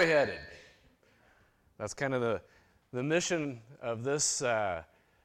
we 0.00 0.06
headed? 0.06 0.38
That's 1.76 1.92
kind 1.92 2.14
of 2.14 2.22
the, 2.22 2.40
the 2.90 3.02
mission 3.02 3.60
of 3.82 4.02
this 4.02 4.40
uh, 4.40 4.82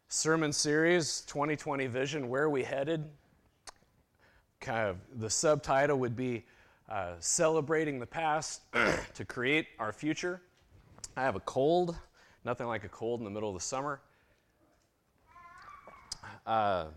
sermon 0.10 0.52
series 0.52 1.22
2020 1.28 1.88
Vision 1.88 2.28
Where 2.28 2.44
are 2.44 2.50
We 2.50 2.62
Headed? 2.62 3.06
Kind 4.60 4.90
of 4.90 4.98
the 5.22 5.30
subtitle 5.30 5.98
would 6.00 6.18
be 6.18 6.44
uh, 6.90 7.14
Celebrating 7.20 8.00
the 8.00 8.06
Past 8.06 8.64
to 9.14 9.24
Create 9.24 9.68
Our 9.80 9.94
Future. 9.94 10.42
I 11.16 11.22
have 11.22 11.38
a 11.38 11.42
cold, 11.42 11.96
nothing 12.44 12.68
like 12.68 12.84
a 12.84 12.90
cold 12.90 13.22
in 13.22 13.24
the 13.24 13.32
middle 13.32 13.48
of 13.48 13.56
the 13.56 13.66
summer. 13.66 14.02
Uh, 16.46 16.88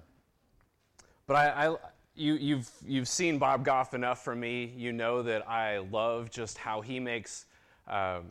but 1.29 1.37
I, 1.37 1.69
I 1.69 1.77
you, 2.17 2.33
have 2.33 2.43
you've, 2.43 2.71
you've 2.85 3.09
seen 3.09 3.39
Bob 3.39 3.65
Goff 3.65 3.95
enough 3.95 4.25
from 4.25 4.41
me. 4.41 4.75
You 4.77 4.93
know 4.93 5.23
that 5.23 5.49
I 5.49 5.79
love 5.79 6.29
just 6.29 6.59
how 6.59 6.81
he 6.81 6.99
makes 6.99 7.47
um, 7.89 8.27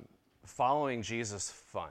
following 0.45 1.01
Jesus 1.01 1.49
fun. 1.51 1.89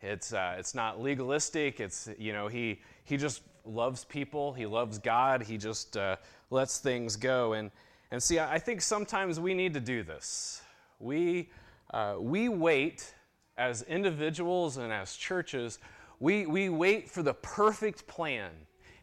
It's, 0.00 0.32
uh, 0.32 0.56
it's 0.58 0.74
not 0.74 1.00
legalistic. 1.00 1.80
It's, 1.80 2.08
you 2.18 2.32
know, 2.32 2.48
he, 2.48 2.80
he 3.04 3.16
just 3.16 3.42
loves 3.64 4.04
people. 4.04 4.52
He 4.52 4.66
loves 4.66 4.98
God. 4.98 5.42
He 5.42 5.56
just 5.56 5.96
uh, 5.96 6.16
lets 6.50 6.78
things 6.78 7.16
go. 7.16 7.54
And, 7.54 7.70
and 8.10 8.22
see, 8.22 8.38
I 8.38 8.58
think 8.58 8.80
sometimes 8.80 9.40
we 9.40 9.54
need 9.54 9.74
to 9.74 9.80
do 9.80 10.02
this. 10.02 10.62
We, 11.00 11.50
uh, 11.92 12.16
we 12.18 12.48
wait 12.48 13.14
as 13.58 13.82
individuals 13.82 14.76
and 14.76 14.92
as 14.92 15.16
churches, 15.16 15.78
we, 16.20 16.46
we 16.46 16.68
wait 16.68 17.10
for 17.10 17.22
the 17.22 17.34
perfect 17.34 18.06
plan 18.06 18.50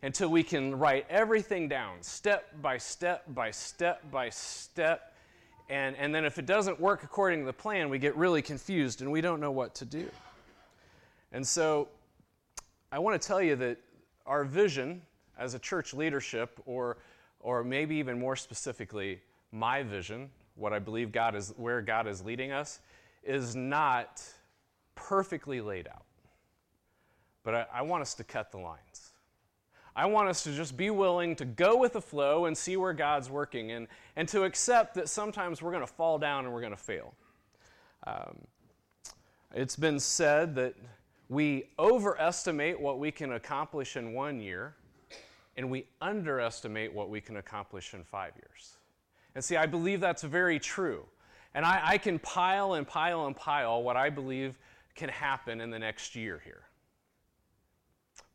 until 0.04 0.30
we 0.30 0.44
can 0.44 0.78
write 0.78 1.06
everything 1.10 1.68
down, 1.68 2.02
step 2.02 2.50
by 2.62 2.78
step 2.78 3.24
by 3.34 3.50
step 3.52 4.04
by 4.12 4.30
step. 4.30 5.13
And, 5.70 5.96
and 5.96 6.14
then 6.14 6.26
if 6.26 6.38
it 6.38 6.46
doesn't 6.46 6.80
work 6.80 7.04
according 7.04 7.40
to 7.40 7.46
the 7.46 7.54
plan, 7.54 7.90
we 7.90 8.00
get 8.00 8.16
really 8.16 8.42
confused 8.42 9.02
and 9.02 9.12
we 9.12 9.22
don't 9.22 9.40
know 9.40 9.52
what 9.52 9.76
to 9.76 9.86
do. 9.86 10.10
And 11.32 11.46
so 11.46 11.88
I 12.92 13.00
want 13.00 13.20
to 13.20 13.28
tell 13.28 13.42
you 13.42 13.56
that 13.56 13.78
our 14.26 14.44
vision 14.44 15.02
as 15.38 15.54
a 15.54 15.60
church 15.60 15.94
leadership, 15.94 16.60
or, 16.66 16.98
or 17.40 17.64
maybe 17.64 17.96
even 17.96 18.20
more 18.20 18.36
specifically, 18.36 19.20
my 19.52 19.84
vision, 19.84 20.30
what 20.56 20.74
I 20.74 20.80
believe 20.80 21.12
God 21.12 21.36
is, 21.36 21.54
where 21.58 21.82
God 21.82 22.08
is 22.08 22.24
leading 22.24 22.52
us, 22.52 22.80
is 23.24 23.56
not 23.56 24.22
perfectly 24.96 25.62
laid 25.62 25.88
out. 25.88 26.06
But 27.44 27.56
I, 27.56 27.66
I 27.74 27.82
want 27.82 28.02
us 28.02 28.14
to 28.16 28.24
cut 28.24 28.52
the 28.52 28.60
lines. 28.60 29.13
I 29.96 30.06
want 30.08 30.28
us 30.28 30.44
to 30.44 30.52
just 30.52 30.76
be 30.76 30.90
willing 30.90 31.36
to 31.36 31.46
go 31.46 31.78
with 31.78 31.94
the 31.94 32.02
flow 32.02 32.46
and 32.46 32.58
see 32.58 32.78
where 32.78 32.94
God's 32.94 33.30
working 33.30 33.72
and, 33.72 33.88
and 34.16 34.28
to 34.30 34.44
accept 34.44 34.96
that 34.96 35.08
sometimes 35.08 35.62
we're 35.62 35.72
going 35.72 35.86
to 35.86 35.94
fall 35.94 36.18
down 36.18 36.46
and 36.46 36.54
we're 36.54 36.62
going 36.62 36.76
to 36.76 36.78
fail. 36.78 37.14
Um, 38.08 38.40
it's 39.54 39.76
been 39.76 40.00
said 40.00 40.56
that 40.56 40.74
we 41.30 41.70
overestimate 41.78 42.80
what 42.80 42.98
we 42.98 43.12
can 43.12 43.34
accomplish 43.34 43.96
in 43.96 44.14
one 44.14 44.40
year 44.40 44.76
and 45.58 45.70
we 45.70 45.86
underestimate 46.02 46.92
what 46.92 47.10
we 47.10 47.22
can 47.22 47.38
accomplish 47.38 47.94
in 47.94 48.04
five 48.04 48.34
years. 48.36 48.78
And 49.36 49.44
see, 49.44 49.56
I 49.56 49.68
believe 49.68 50.00
that's 50.00 50.24
very 50.24 50.60
true. 50.60 51.06
And 51.54 51.66
I, 51.66 51.82
I 51.84 51.98
can 52.00 52.18
pile 52.20 52.74
and 52.74 52.88
pile 52.88 53.28
and 53.28 53.36
pile 53.36 53.84
what 53.84 53.96
I 53.96 54.10
believe 54.10 54.58
can 54.96 55.10
happen 55.10 55.62
in 55.62 55.70
the 55.70 55.80
next 55.80 56.16
year 56.16 56.42
here. 56.44 56.64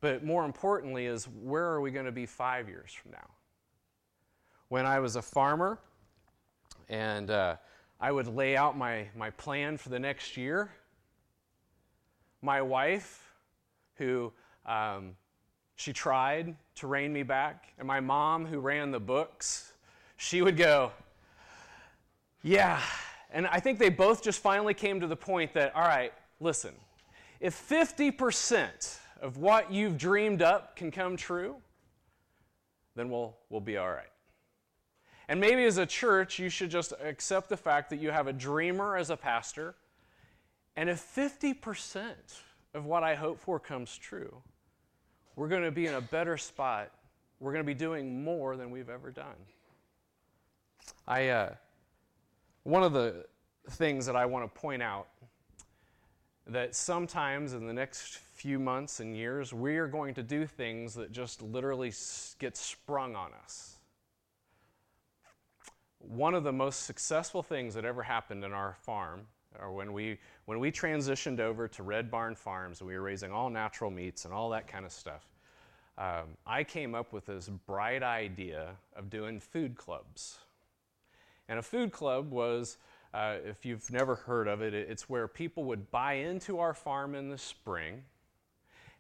But 0.01 0.25
more 0.25 0.45
importantly, 0.45 1.07
is 1.07 1.25
where 1.25 1.67
are 1.67 1.81
we 1.81 1.91
going 1.91 2.07
to 2.07 2.13
be 2.13 2.27
five 2.27 2.69
years 2.69 2.93
from 2.93 3.13
now? 3.13 3.29
When 4.69 4.87
I 4.87 5.01
was 5.01 5.17
a 5.17 5.23
farmer 5.23 5.79
and 6.89 7.31
uh, 7.31 7.57
I 8.01 8.13
would 8.13 8.29
lay 8.29 8.57
out 8.57 8.77
my, 8.77 9.09
my 9.17 9.31
plan 9.31 9.77
for 9.77 9.89
the 9.89 9.99
next 9.99 10.37
year, 10.37 10.71
my 12.43 12.63
wife, 12.63 13.33
who 13.97 14.33
um, 14.67 15.17
she 15.75 15.93
tried 15.93 16.55
to 16.77 16.87
rein 16.87 17.13
me 17.13 17.25
back, 17.25 17.73
and 17.79 17.87
my 17.87 18.01
mom, 18.01 18.47
who 18.47 18.61
ran 18.61 18.93
the 18.93 19.01
books, 19.01 19.73
she 20.17 20.43
would 20.43 20.57
go, 20.57 20.93
Yeah. 22.43 22.81
And 23.31 23.47
I 23.47 23.61
think 23.61 23.79
they 23.79 23.91
both 23.91 24.23
just 24.23 24.41
finally 24.41 24.73
came 24.73 25.01
to 25.01 25.07
the 25.07 25.17
point 25.17 25.53
that, 25.53 25.75
all 25.77 25.83
right, 25.83 26.13
listen, 26.41 26.75
if 27.41 27.55
50% 27.69 28.99
of 29.21 29.37
what 29.37 29.73
you've 29.73 29.99
dreamed 29.99 30.43
up 30.43 30.77
can 30.77 30.91
come 30.91 31.17
true, 31.17 31.57
then 32.95 33.11
we'll, 33.11 33.37
we'll 33.51 33.61
be 33.61 33.77
all 33.77 33.91
right. 33.91 34.11
And 35.29 35.41
maybe 35.41 35.65
as 35.65 35.77
a 35.77 35.87
church, 35.87 36.39
you 36.39 36.49
should 36.49 36.71
just 36.71 36.93
accept 37.03 37.49
the 37.49 37.57
fact 37.57 37.91
that 37.91 38.01
you 38.01 38.11
have 38.11 38.27
a 38.27 38.33
dreamer 38.33 38.97
as 38.97 39.11
a 39.11 39.17
pastor. 39.17 39.75
And 40.75 40.89
if 40.89 41.05
50% 41.15 42.13
of 42.75 42.87
what 42.87 43.03
I 43.03 43.15
hope 43.15 43.39
for 43.39 43.61
comes 43.61 43.97
true, 43.97 44.43
we're 45.37 45.49
going 45.49 45.63
to 45.63 45.71
be 45.71 45.87
in 45.87 45.95
a 45.95 46.01
better 46.01 46.37
spot. 46.37 46.91
We're 47.41 47.53
going 47.53 47.65
to 47.65 47.67
be 47.67 47.75
doing 47.75 48.25
more 48.25 48.57
than 48.57 48.71
we've 48.71 48.89
ever 48.89 49.11
done. 49.11 49.37
I, 51.07 51.29
uh, 51.29 51.55
one 52.63 52.83
of 52.83 52.93
the 52.93 53.27
things 53.71 54.07
that 54.07 54.17
I 54.17 54.25
want 54.27 54.53
to 54.53 54.61
point 54.61 54.83
out 54.83 55.09
that 56.49 56.75
sometimes 56.75 57.53
in 57.53 57.67
the 57.67 57.73
next 57.73 58.19
few 58.35 58.59
months 58.59 59.01
and 59.01 59.15
years, 59.15 59.53
we 59.53 59.77
are 59.77 59.87
going 59.87 60.15
to 60.15 60.23
do 60.23 60.47
things 60.47 60.95
that 60.95 61.13
just 61.13 61.43
literally 61.43 61.93
get 62.39 62.57
sprung 62.57 63.15
on 63.15 63.31
us. 63.45 63.77
One 65.99 66.35
of 66.35 66.45
the 66.45 66.53
most 66.53 66.85
successful 66.85 67.43
things 67.43 67.75
that 67.75 67.85
ever 67.85 68.03
happened 68.03 68.45
in 68.45 68.53
our 68.53 68.77
farm, 68.83 69.27
or 69.61 69.73
when 69.73 69.93
we, 69.93 70.19
when 70.47 70.59
we 70.59 70.73
transitioned 70.73 71.41
over 71.41 71.69
to 71.69 71.83
Red 71.83 72.11
Barn 72.11 72.35
Farms 72.35 72.81
and 72.81 72.89
we 72.89 72.95
were 72.95 73.03
raising 73.03 73.33
all 73.33 73.51
natural 73.51 73.91
meats 73.91 74.25
and 74.25 74.33
all 74.33 74.51
that 74.51 74.69
kind 74.69 74.87
of 74.87 74.93
stuff, 74.93 75.27
um, 75.99 76.37
I 76.47 76.65
came 76.65 76.95
up 76.95 77.13
with 77.13 77.27
this 77.27 77.49
bright 77.49 78.03
idea 78.05 78.77
of 78.97 79.11
doing 79.11 79.41
food 79.41 79.77
clubs. 79.77 80.39
And 81.49 81.59
a 81.59 81.63
food 81.63 81.93
club 81.93 82.31
was 82.31 82.79
uh, 83.15 83.37
if 83.45 83.65
you've 83.65 83.91
never 83.91 84.15
heard 84.15 84.49
of 84.49 84.61
it, 84.61 84.75
it's 84.75 85.09
where 85.09 85.27
people 85.27 85.65
would 85.65 85.91
buy 85.91 86.15
into 86.15 86.59
our 86.59 86.75
farm 86.75 87.15
in 87.15 87.31
the 87.31 87.39
spring, 87.39 88.03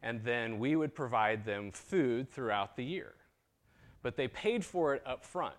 and 0.03 0.23
then 0.25 0.59
we 0.59 0.77
would 0.77 0.95
provide 0.95 1.45
them 1.45 1.71
food 1.71 2.31
throughout 2.31 2.77
the 2.77 2.85
year. 2.85 3.15
But 4.03 4.17
they 4.17 4.29
paid 4.29 4.65
for 4.65 4.95
it 4.95 5.03
up 5.05 5.25
front, 5.25 5.57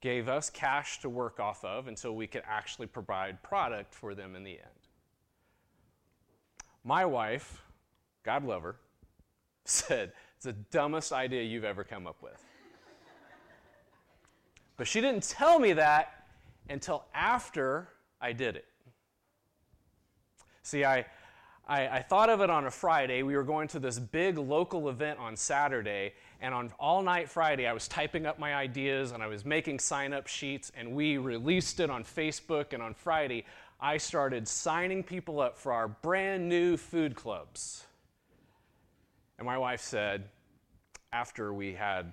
gave 0.00 0.28
us 0.28 0.48
cash 0.48 1.00
to 1.00 1.10
work 1.10 1.38
off 1.38 1.64
of 1.64 1.86
until 1.86 2.16
we 2.16 2.26
could 2.26 2.42
actually 2.48 2.86
provide 2.86 3.42
product 3.42 3.92
for 3.92 4.14
them 4.14 4.34
in 4.34 4.44
the 4.44 4.52
end. 4.52 4.88
My 6.82 7.04
wife, 7.04 7.62
God 8.22 8.44
love 8.44 8.62
her, 8.62 8.76
said, 9.66 10.12
It's 10.36 10.46
the 10.46 10.52
dumbest 10.52 11.12
idea 11.12 11.42
you've 11.42 11.64
ever 11.64 11.84
come 11.84 12.06
up 12.06 12.22
with. 12.22 12.42
but 14.78 14.86
she 14.86 15.02
didn't 15.02 15.24
tell 15.24 15.58
me 15.58 15.74
that 15.74 16.23
until 16.68 17.04
after 17.14 17.88
I 18.20 18.32
did 18.32 18.56
it. 18.56 18.66
See, 20.62 20.84
I, 20.84 21.04
I, 21.68 21.88
I, 21.88 22.02
thought 22.02 22.30
of 22.30 22.40
it 22.40 22.48
on 22.48 22.66
a 22.66 22.70
Friday. 22.70 23.22
We 23.22 23.36
were 23.36 23.42
going 23.42 23.68
to 23.68 23.78
this 23.78 23.98
big 23.98 24.38
local 24.38 24.88
event 24.88 25.18
on 25.18 25.36
Saturday, 25.36 26.14
and 26.40 26.54
on 26.54 26.72
all 26.78 27.02
night 27.02 27.28
Friday, 27.28 27.66
I 27.66 27.72
was 27.72 27.86
typing 27.86 28.24
up 28.24 28.38
my 28.38 28.54
ideas 28.54 29.12
and 29.12 29.22
I 29.22 29.26
was 29.26 29.44
making 29.44 29.78
sign 29.78 30.12
up 30.12 30.26
sheets, 30.26 30.72
and 30.74 30.94
we 30.94 31.18
released 31.18 31.80
it 31.80 31.90
on 31.90 32.02
Facebook. 32.02 32.72
And 32.72 32.82
on 32.82 32.94
Friday, 32.94 33.44
I 33.80 33.98
started 33.98 34.48
signing 34.48 35.02
people 35.02 35.40
up 35.40 35.58
for 35.58 35.72
our 35.72 35.88
brand 35.88 36.48
new 36.48 36.76
food 36.76 37.14
clubs. 37.14 37.84
And 39.38 39.46
my 39.46 39.58
wife 39.58 39.80
said, 39.80 40.28
after 41.12 41.52
we 41.52 41.74
had 41.74 42.12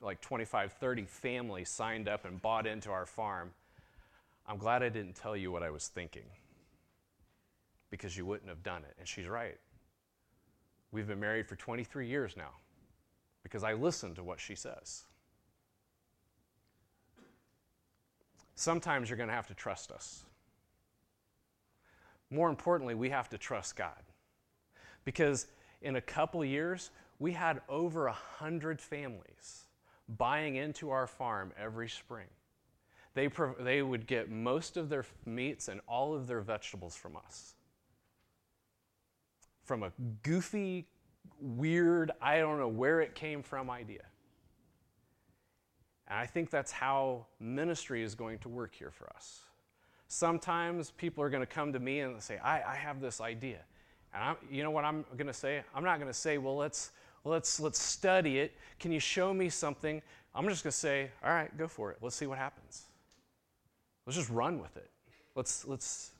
like 0.00 0.20
25, 0.20 0.72
30 0.72 1.04
families 1.04 1.68
signed 1.68 2.08
up 2.08 2.24
and 2.24 2.40
bought 2.40 2.66
into 2.66 2.90
our 2.90 3.06
farm, 3.06 3.50
I'm 4.46 4.58
glad 4.58 4.82
I 4.82 4.88
didn't 4.88 5.14
tell 5.14 5.36
you 5.36 5.50
what 5.50 5.62
I 5.62 5.70
was 5.70 5.88
thinking 5.88 6.26
because 7.90 8.16
you 8.16 8.26
wouldn't 8.26 8.48
have 8.48 8.62
done 8.62 8.82
it. 8.82 8.94
And 8.98 9.08
she's 9.08 9.26
right. 9.26 9.58
We've 10.92 11.06
been 11.06 11.20
married 11.20 11.48
for 11.48 11.56
23 11.56 12.06
years 12.06 12.36
now 12.36 12.50
because 13.42 13.64
I 13.64 13.72
listen 13.72 14.14
to 14.16 14.22
what 14.22 14.40
she 14.40 14.54
says. 14.54 15.04
Sometimes 18.54 19.08
you're 19.08 19.16
going 19.16 19.28
to 19.28 19.34
have 19.34 19.48
to 19.48 19.54
trust 19.54 19.90
us. 19.90 20.24
More 22.30 22.48
importantly, 22.48 22.94
we 22.94 23.10
have 23.10 23.28
to 23.30 23.38
trust 23.38 23.76
God. 23.76 24.02
Because 25.04 25.46
in 25.82 25.96
a 25.96 26.00
couple 26.00 26.44
years, 26.44 26.90
we 27.18 27.32
had 27.32 27.60
over 27.68 28.06
a 28.06 28.12
hundred 28.12 28.80
families 28.80 29.64
buying 30.08 30.56
into 30.56 30.90
our 30.90 31.06
farm 31.06 31.52
every 31.58 31.88
spring. 31.88 32.26
They, 33.14 33.28
they 33.60 33.82
would 33.82 34.06
get 34.06 34.30
most 34.30 34.76
of 34.76 34.88
their 34.88 35.04
meats 35.24 35.68
and 35.68 35.80
all 35.86 36.14
of 36.14 36.26
their 36.26 36.40
vegetables 36.40 36.96
from 36.96 37.16
us. 37.16 37.54
From 39.64 39.82
a 39.82 39.92
goofy, 40.22 40.86
weird, 41.40 42.10
I 42.20 42.38
don't 42.38 42.58
know 42.58 42.68
where 42.68 43.00
it 43.00 43.14
came 43.14 43.42
from 43.42 43.70
idea. 43.70 44.02
And 46.08 46.18
I 46.18 46.26
think 46.26 46.50
that's 46.50 46.72
how 46.72 47.26
ministry 47.40 48.02
is 48.02 48.14
going 48.14 48.38
to 48.40 48.48
work 48.48 48.74
here 48.74 48.90
for 48.90 49.08
us. 49.14 49.40
Sometimes 50.08 50.90
people 50.90 51.24
are 51.24 51.30
going 51.30 51.42
to 51.42 51.46
come 51.46 51.72
to 51.72 51.78
me 51.78 52.00
and 52.00 52.20
say, 52.22 52.38
I, 52.38 52.62
I 52.62 52.74
have 52.74 53.00
this 53.00 53.20
idea. 53.20 53.60
And 54.12 54.22
I'm, 54.22 54.36
you 54.50 54.62
know 54.62 54.70
what 54.70 54.84
I'm 54.84 55.04
going 55.16 55.28
to 55.28 55.32
say? 55.32 55.62
I'm 55.74 55.82
not 55.82 55.98
going 55.98 56.10
to 56.10 56.18
say, 56.18 56.36
well, 56.38 56.56
let's, 56.56 56.90
let's, 57.24 57.58
let's 57.58 57.80
study 57.80 58.38
it. 58.38 58.56
Can 58.78 58.92
you 58.92 59.00
show 59.00 59.32
me 59.32 59.48
something? 59.48 60.02
I'm 60.34 60.48
just 60.48 60.62
going 60.62 60.72
to 60.72 60.76
say, 60.76 61.10
all 61.24 61.30
right, 61.30 61.56
go 61.56 61.68
for 61.68 61.90
it. 61.90 61.98
Let's 62.02 62.16
see 62.16 62.26
what 62.26 62.38
happens. 62.38 62.84
Let's 64.06 64.16
just 64.16 64.30
run 64.30 64.60
with 64.60 64.76
it. 64.76 64.90
Let's, 65.34 65.66
let's 65.66 66.12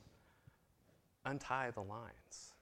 untie 1.25 1.71
the 1.71 1.81
lines. 1.81 2.53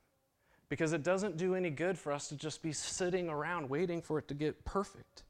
Because 0.69 0.93
it 0.93 1.03
doesn't 1.03 1.37
do 1.37 1.55
any 1.55 1.69
good 1.69 1.97
for 1.97 2.11
us 2.11 2.27
to 2.29 2.35
just 2.35 2.61
be 2.61 2.73
sitting 2.73 3.29
around 3.29 3.69
waiting 3.69 4.01
for 4.01 4.17
it 4.17 4.27
to 4.29 4.33
get 4.33 4.65
perfect. 4.65 5.23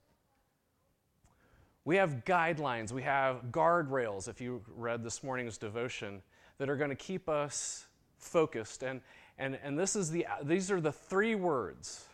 We 1.85 1.97
have 1.97 2.23
guidelines, 2.23 2.93
we 2.93 3.01
have 3.03 3.51
guardrails, 3.51 4.29
if 4.29 4.39
you 4.39 4.61
read 4.77 5.03
this 5.03 5.21
morning's 5.21 5.57
devotion, 5.57 6.21
that 6.57 6.69
are 6.69 6.77
going 6.77 6.91
to 6.91 6.95
keep 6.95 7.27
us 7.27 7.87
focused. 8.17 8.83
And, 8.83 9.01
and, 9.37 9.59
and 9.61 9.77
this 9.77 9.97
is 9.97 10.09
the, 10.09 10.25
these 10.43 10.71
are 10.71 10.79
the 10.79 10.93
three 10.93 11.35
words 11.35 12.05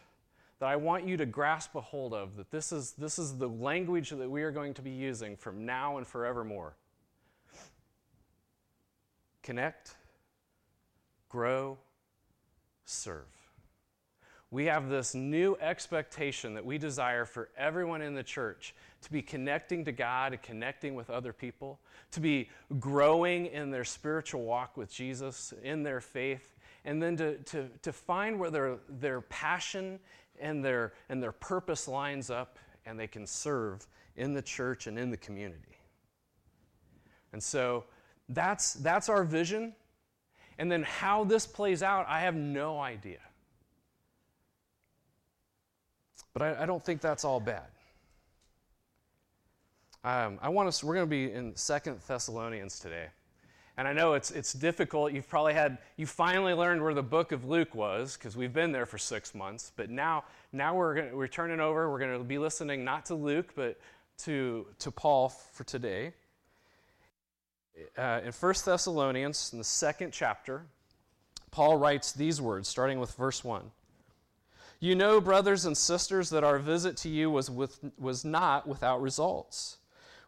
that 0.57 0.67
I 0.67 0.75
want 0.75 1.07
you 1.07 1.17
to 1.17 1.25
grasp 1.25 1.75
a 1.75 1.81
hold 1.81 2.15
of, 2.15 2.35
that 2.37 2.49
this 2.49 2.71
is, 2.71 2.93
this 2.93 3.19
is 3.19 3.37
the 3.37 3.47
language 3.47 4.09
that 4.09 4.29
we 4.29 4.41
are 4.41 4.51
going 4.51 4.73
to 4.73 4.81
be 4.81 4.89
using 4.89 5.37
from 5.37 5.65
now 5.65 5.97
and 5.97 6.07
forevermore. 6.07 6.75
Connect, 9.49 9.95
grow, 11.27 11.79
serve. 12.85 13.25
We 14.51 14.65
have 14.65 14.89
this 14.89 15.15
new 15.15 15.57
expectation 15.59 16.53
that 16.53 16.63
we 16.63 16.77
desire 16.77 17.25
for 17.25 17.49
everyone 17.57 18.03
in 18.03 18.13
the 18.13 18.21
church 18.21 18.75
to 19.01 19.11
be 19.11 19.23
connecting 19.23 19.83
to 19.85 19.91
God 19.91 20.33
and 20.33 20.41
connecting 20.43 20.93
with 20.93 21.09
other 21.09 21.33
people, 21.33 21.79
to 22.11 22.19
be 22.19 22.47
growing 22.79 23.47
in 23.47 23.71
their 23.71 23.83
spiritual 23.83 24.43
walk 24.43 24.77
with 24.77 24.93
Jesus, 24.93 25.51
in 25.63 25.81
their 25.81 25.99
faith, 25.99 26.55
and 26.85 27.01
then 27.01 27.17
to, 27.17 27.37
to, 27.37 27.69
to 27.81 27.91
find 27.91 28.39
where 28.39 28.51
their, 28.51 28.77
their 28.87 29.21
passion 29.21 29.97
and 30.39 30.63
their, 30.63 30.93
and 31.09 31.23
their 31.23 31.31
purpose 31.31 31.87
lines 31.87 32.29
up 32.29 32.59
and 32.85 32.99
they 32.99 33.07
can 33.07 33.25
serve 33.25 33.87
in 34.15 34.35
the 34.35 34.43
church 34.43 34.85
and 34.85 34.99
in 34.99 35.09
the 35.09 35.17
community. 35.17 35.79
And 37.33 37.41
so 37.41 37.85
that's, 38.29 38.73
that's 38.73 39.09
our 39.09 39.23
vision. 39.23 39.73
And 40.57 40.71
then 40.71 40.83
how 40.83 41.23
this 41.23 41.47
plays 41.47 41.81
out, 41.83 42.05
I 42.07 42.21
have 42.21 42.35
no 42.35 42.79
idea. 42.79 43.19
But 46.33 46.41
I, 46.41 46.63
I 46.63 46.65
don't 46.65 46.83
think 46.83 47.01
that's 47.01 47.23
all 47.23 47.39
bad. 47.39 47.67
Um, 50.03 50.39
I 50.41 50.49
want 50.49 50.67
us, 50.67 50.83
we're 50.83 50.95
going 50.95 51.05
to 51.05 51.09
be 51.09 51.31
in 51.31 51.55
Second 51.55 51.99
Thessalonians 52.07 52.79
today. 52.79 53.07
And 53.77 53.87
I 53.87 53.93
know 53.93 54.13
it's, 54.13 54.31
it's 54.31 54.51
difficult. 54.51 55.13
You've 55.13 55.29
probably 55.29 55.53
had, 55.53 55.77
you 55.95 56.05
finally 56.05 56.53
learned 56.53 56.83
where 56.83 56.93
the 56.93 57.03
book 57.03 57.31
of 57.31 57.45
Luke 57.45 57.73
was 57.73 58.17
because 58.17 58.35
we've 58.35 58.51
been 58.51 58.73
there 58.73 58.85
for 58.85 58.97
six 58.97 59.33
months. 59.33 59.71
But 59.75 59.89
now, 59.89 60.25
now 60.51 60.75
we're, 60.75 60.95
gonna, 60.95 61.15
we're 61.15 61.27
turning 61.27 61.61
over. 61.61 61.89
We're 61.89 61.99
going 61.99 62.17
to 62.17 62.23
be 62.23 62.37
listening 62.37 62.83
not 62.83 63.05
to 63.05 63.15
Luke, 63.15 63.53
but 63.55 63.79
to, 64.19 64.67
to 64.79 64.91
Paul 64.91 65.29
for 65.29 65.63
today. 65.63 66.11
Uh, 67.97 68.21
in 68.23 68.31
1 68.31 68.53
Thessalonians, 68.65 69.49
in 69.51 69.57
the 69.57 69.63
second 69.63 70.11
chapter, 70.11 70.65
Paul 71.51 71.77
writes 71.77 72.11
these 72.11 72.41
words, 72.41 72.67
starting 72.67 72.99
with 72.99 73.11
verse 73.13 73.43
1. 73.43 73.71
You 74.79 74.95
know, 74.95 75.19
brothers 75.19 75.65
and 75.65 75.77
sisters, 75.77 76.29
that 76.29 76.43
our 76.43 76.57
visit 76.57 76.95
to 76.97 77.09
you 77.09 77.29
was, 77.29 77.49
with, 77.49 77.79
was 77.97 78.23
not 78.23 78.67
without 78.67 79.01
results. 79.01 79.77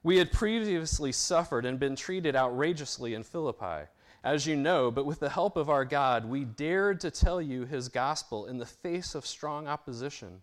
We 0.04 0.18
had 0.18 0.32
previously 0.32 1.12
suffered 1.12 1.66
and 1.66 1.80
been 1.80 1.96
treated 1.96 2.36
outrageously 2.36 3.14
in 3.14 3.24
Philippi, 3.24 3.88
as 4.24 4.46
you 4.46 4.56
know, 4.56 4.92
but 4.92 5.06
with 5.06 5.20
the 5.20 5.30
help 5.30 5.56
of 5.56 5.70
our 5.70 5.86
God, 5.86 6.26
we 6.26 6.44
dared 6.44 7.00
to 7.02 7.12
tell 7.12 7.42
you 7.42 7.66
his 7.66 7.88
gospel 7.88 8.46
in 8.46 8.58
the 8.58 8.66
face 8.66 9.16
of 9.16 9.26
strong 9.26 9.68
opposition. 9.68 10.42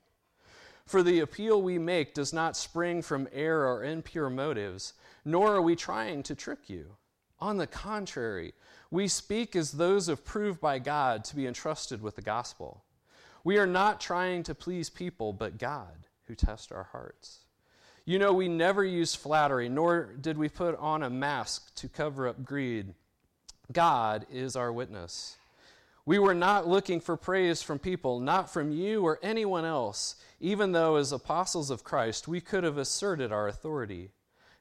For 0.87 1.03
the 1.03 1.21
appeal 1.21 1.61
we 1.61 1.79
make 1.79 2.15
does 2.15 2.33
not 2.33 2.57
spring 2.57 3.03
from 3.03 3.29
error 3.33 3.67
or 3.67 3.85
impure 3.85 4.31
motives, 4.31 4.95
nor 5.25 5.55
are 5.55 5.63
we 5.63 5.77
trying 5.77 6.23
to 6.23 6.35
trick 6.35 6.71
you. 6.71 6.97
On 7.41 7.57
the 7.57 7.67
contrary, 7.67 8.55
we 8.91 9.07
speak 9.07 9.55
as 9.55 9.73
those 9.73 10.09
approved 10.09 10.61
by 10.61 10.79
God 10.79 11.25
to 11.25 11.37
be 11.37 11.47
entrusted 11.47 12.03
with 12.03 12.17
the 12.17 12.23
gospel. 12.23 12.83
We 13.45 13.59
are 13.59 13.67
not 13.67 14.01
trying 14.01 14.43
to 14.45 14.55
please 14.55 14.91
people, 14.91 15.33
but 15.33 15.59
God, 15.59 16.07
who 16.27 16.35
tests 16.35 16.73
our 16.73 16.85
hearts. 16.85 17.41
You 18.05 18.19
know, 18.19 18.33
we 18.33 18.49
never 18.49 18.85
used 18.85 19.19
flattery, 19.19 19.69
nor 19.69 20.15
did 20.21 20.39
we 20.39 20.49
put 20.49 20.77
on 20.79 21.03
a 21.03 21.11
mask 21.11 21.75
to 21.77 21.89
cover 21.89 22.27
up 22.27 22.43
greed. 22.43 22.95
God 23.71 24.27
is 24.33 24.57
our 24.57 24.73
witness. 24.73 25.37
We 26.07 26.19
were 26.19 26.35
not 26.35 26.67
looking 26.67 27.01
for 27.01 27.19
praise 27.19 27.61
from 27.61 27.79
people, 27.79 28.19
not 28.19 28.51
from 28.51 28.73
you 28.73 29.05
or 29.05 29.21
anyone 29.23 29.67
else, 29.67 30.17
even 30.41 30.73
though, 30.73 30.97
as 30.97 31.13
apostles 31.13 31.71
of 31.71 31.85
Christ, 31.85 32.27
we 32.27 32.41
could 32.41 32.65
have 32.65 32.79
asserted 32.79 33.31
our 33.31 33.47
authority. 33.47 34.11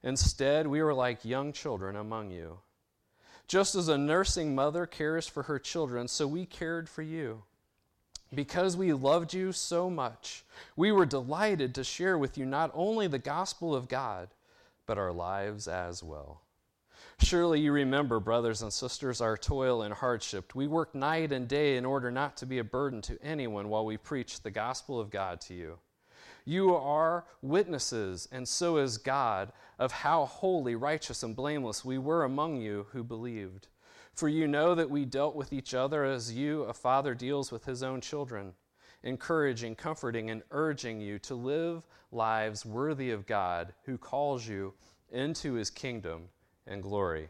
Instead, 0.03 0.68
we 0.68 0.81
were 0.81 0.94
like 0.94 1.24
young 1.24 1.53
children 1.53 1.95
among 1.95 2.31
you. 2.31 2.59
Just 3.47 3.75
as 3.75 3.88
a 3.88 3.97
nursing 3.97 4.53
mother 4.55 4.85
cares 4.85 5.27
for 5.27 5.44
her 5.44 5.57
children, 5.57 6.07
so 6.07 6.27
we 6.27 6.45
cared 6.45 6.89
for 6.89 7.01
you. 7.01 7.44
Because 8.33 8.75
we 8.75 8.91
loved 8.91 9.33
you 9.33 9.53
so 9.53 9.89
much, 9.89 10.44
we 10.75 10.91
were 10.91 11.05
delighted 11.05 11.73
to 11.75 11.83
share 11.83 12.17
with 12.17 12.38
you 12.38 12.45
not 12.45 12.71
only 12.73 13.07
the 13.07 13.19
gospel 13.19 13.73
of 13.73 13.88
God, 13.88 14.27
but 14.85 14.97
our 14.97 15.13
lives 15.13 15.67
as 15.67 16.03
well. 16.03 16.41
Surely 17.19 17.61
you 17.61 17.71
remember, 17.71 18.19
brothers 18.19 18.61
and 18.61 18.71
sisters, 18.71 19.21
our 19.21 19.38
toil 19.38 19.81
and 19.81 19.93
hardship. 19.93 20.53
We 20.53 20.67
worked 20.67 20.93
night 20.93 21.31
and 21.31 21.47
day 21.47 21.77
in 21.77 21.85
order 21.85 22.11
not 22.11 22.38
to 22.38 22.45
be 22.45 22.59
a 22.59 22.63
burden 22.63 23.01
to 23.03 23.17
anyone 23.23 23.69
while 23.69 23.85
we 23.85 23.97
preached 23.97 24.43
the 24.43 24.51
gospel 24.51 25.00
of 25.00 25.09
God 25.09 25.39
to 25.41 25.53
you. 25.53 25.79
You 26.47 26.73
are 26.77 27.25
witnesses, 27.41 28.29
and 28.31 28.47
so 28.47 28.77
is 28.77 28.97
God, 28.97 29.51
of 29.77 29.91
how 29.91 30.23
holy, 30.23 30.75
righteous, 30.75 31.21
and 31.21 31.35
blameless 31.35 31.83
we 31.83 31.97
were 31.97 32.23
among 32.23 32.61
you 32.61 32.88
who 32.94 33.03
believed. 33.03 33.67
For 34.13 34.29
you 34.29 34.47
know 34.47 34.73
that 34.73 34.89
we 34.89 35.03
dealt 35.03 35.35
with 35.35 35.51
each 35.51 35.73
other 35.73 36.05
as 36.05 36.31
you, 36.31 36.63
a 36.63 36.73
father, 36.73 37.13
deals 37.13 37.51
with 37.51 37.65
his 37.65 37.83
own 37.83 37.99
children, 37.99 38.53
encouraging, 39.03 39.75
comforting, 39.75 40.29
and 40.29 40.41
urging 40.51 41.01
you 41.01 41.19
to 41.19 41.35
live 41.35 41.83
lives 42.13 42.65
worthy 42.65 43.11
of 43.11 43.27
God, 43.27 43.73
who 43.83 43.97
calls 43.97 44.47
you 44.47 44.73
into 45.11 45.51
his 45.55 45.69
kingdom 45.69 46.29
and 46.65 46.81
glory. 46.81 47.27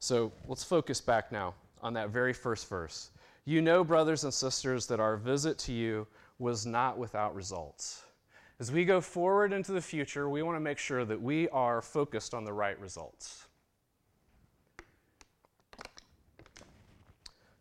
So 0.00 0.32
let's 0.48 0.64
focus 0.64 1.00
back 1.00 1.30
now 1.30 1.54
on 1.80 1.94
that 1.94 2.08
very 2.10 2.32
first 2.32 2.68
verse. 2.68 3.11
You 3.44 3.60
know, 3.60 3.82
brothers 3.82 4.24
and 4.24 4.32
sisters, 4.32 4.86
that 4.86 5.00
our 5.00 5.16
visit 5.16 5.58
to 5.60 5.72
you 5.72 6.06
was 6.38 6.64
not 6.64 6.96
without 6.96 7.34
results. 7.34 8.04
As 8.60 8.70
we 8.70 8.84
go 8.84 9.00
forward 9.00 9.52
into 9.52 9.72
the 9.72 9.80
future, 9.80 10.28
we 10.28 10.42
want 10.42 10.56
to 10.56 10.60
make 10.60 10.78
sure 10.78 11.04
that 11.04 11.20
we 11.20 11.48
are 11.48 11.82
focused 11.82 12.34
on 12.34 12.44
the 12.44 12.52
right 12.52 12.78
results. 12.78 13.46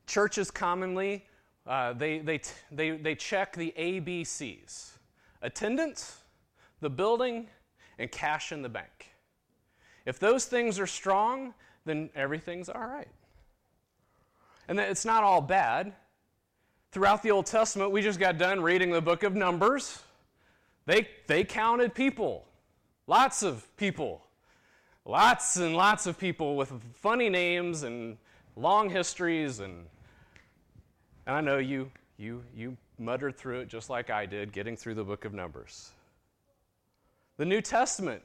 Churches 0.05 0.51
commonly, 0.51 1.25
uh, 1.65 1.93
they, 1.93 2.19
they, 2.19 2.41
they, 2.71 2.91
they 2.91 3.15
check 3.15 3.55
the 3.55 3.73
ABCs 3.77 4.97
attendance, 5.41 6.17
the 6.81 6.89
building, 6.89 7.47
and 7.97 8.11
cash 8.11 8.51
in 8.51 8.61
the 8.61 8.69
bank. 8.69 9.09
If 10.05 10.19
those 10.19 10.45
things 10.45 10.79
are 10.79 10.87
strong, 10.87 11.53
then 11.85 12.09
everything's 12.15 12.69
all 12.69 12.85
right. 12.85 13.07
And 14.71 14.79
that 14.79 14.89
it's 14.89 15.03
not 15.03 15.25
all 15.25 15.41
bad. 15.41 15.91
Throughout 16.93 17.23
the 17.23 17.31
Old 17.31 17.45
Testament, 17.45 17.91
we 17.91 18.01
just 18.01 18.21
got 18.21 18.37
done 18.37 18.61
reading 18.61 18.89
the 18.89 19.01
book 19.01 19.23
of 19.23 19.35
Numbers. 19.35 20.01
They, 20.85 21.09
they 21.27 21.43
counted 21.43 21.93
people, 21.93 22.45
lots 23.05 23.43
of 23.43 23.67
people, 23.75 24.21
lots 25.03 25.57
and 25.57 25.75
lots 25.75 26.07
of 26.07 26.17
people 26.17 26.55
with 26.55 26.71
funny 26.93 27.27
names 27.27 27.83
and 27.83 28.15
long 28.55 28.89
histories 28.89 29.59
and 29.59 29.87
and 31.27 31.35
I 31.35 31.41
know 31.41 31.57
you, 31.57 31.91
you, 32.17 32.41
you 32.55 32.77
muttered 32.97 33.35
through 33.35 33.59
it 33.59 33.67
just 33.67 33.89
like 33.89 34.09
I 34.09 34.25
did, 34.25 34.53
getting 34.53 34.77
through 34.77 34.95
the 34.95 35.03
book 35.03 35.25
of 35.25 35.33
Numbers. 35.33 35.91
The 37.35 37.43
New 37.43 37.59
Testament, 37.59 38.21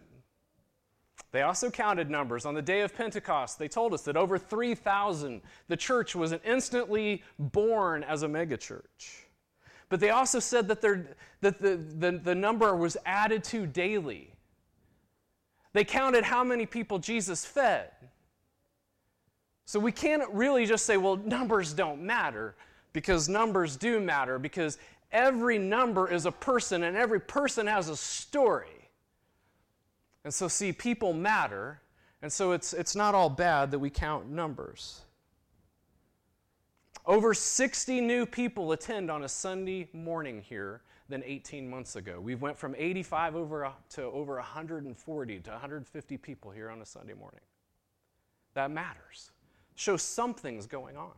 they 1.37 1.43
also 1.43 1.71
counted 1.71 2.09
numbers. 2.09 2.47
On 2.47 2.55
the 2.55 2.63
day 2.63 2.81
of 2.81 2.95
Pentecost, 2.95 3.59
they 3.59 3.69
told 3.69 3.93
us 3.93 4.01
that 4.05 4.17
over 4.17 4.39
3,000, 4.39 5.43
the 5.69 5.77
church 5.77 6.17
was 6.17 6.33
instantly 6.47 7.23
born 7.39 8.03
as 8.03 8.23
a 8.23 8.27
megachurch. 8.27 9.25
But 9.91 10.01
they 10.01 10.09
also 10.09 10.41
said 10.41 10.67
that, 10.69 10.81
that 10.81 11.61
the, 11.61 11.77
the, 11.77 12.21
the 12.25 12.35
number 12.35 12.75
was 12.75 12.97
added 13.05 13.45
to 13.45 13.67
daily. 13.67 14.33
They 15.75 15.85
counted 15.85 16.25
how 16.25 16.43
many 16.43 16.65
people 16.65 16.99
Jesus 16.99 17.45
fed. 17.45 17.91
So 19.67 19.79
we 19.79 19.93
can't 19.93 20.33
really 20.33 20.65
just 20.65 20.87
say, 20.87 20.97
well, 20.97 21.17
numbers 21.17 21.75
don't 21.75 22.01
matter 22.01 22.55
because 22.95 23.29
numbers 23.29 23.77
do 23.77 24.01
matter, 24.01 24.39
because 24.39 24.79
every 25.13 25.59
number 25.59 26.11
is 26.11 26.25
a 26.25 26.33
person 26.33 26.85
and 26.85 26.97
every 26.97 27.21
person 27.21 27.67
has 27.67 27.91
a 27.91 27.97
story. 27.97 28.76
And 30.27 30.35
so, 30.35 30.49
see, 30.49 30.73
people 30.73 31.13
matter, 31.13 31.81
And 32.21 32.33
so 32.33 32.51
it's, 32.51 32.73
it's 32.73 32.97
not 32.97 33.15
all 33.15 33.31
bad 33.31 33.71
that 33.71 33.79
we 33.79 33.91
count 33.91 34.29
numbers. 34.29 35.03
Over 37.07 37.33
60 37.33 38.01
new 38.01 38.27
people 38.27 38.73
attend 38.73 39.09
on 39.09 39.23
a 39.23 39.29
Sunday 39.29 39.89
morning 39.93 40.43
here 40.43 40.81
than 41.09 41.23
18 41.25 41.71
months 41.71 41.95
ago. 41.95 42.19
We 42.21 42.35
went 42.35 42.59
from 42.59 42.75
85 42.77 43.37
over 43.37 43.73
to 43.91 44.03
over 44.03 44.35
140 44.35 45.39
to 45.39 45.51
150 45.53 46.17
people 46.17 46.51
here 46.51 46.71
on 46.71 46.83
a 46.83 46.87
Sunday 46.87 47.15
morning. 47.15 47.43
That 48.55 48.73
matters. 48.73 49.31
Shows 49.77 50.03
something's 50.03 50.67
going 50.67 50.97
on. 50.97 51.13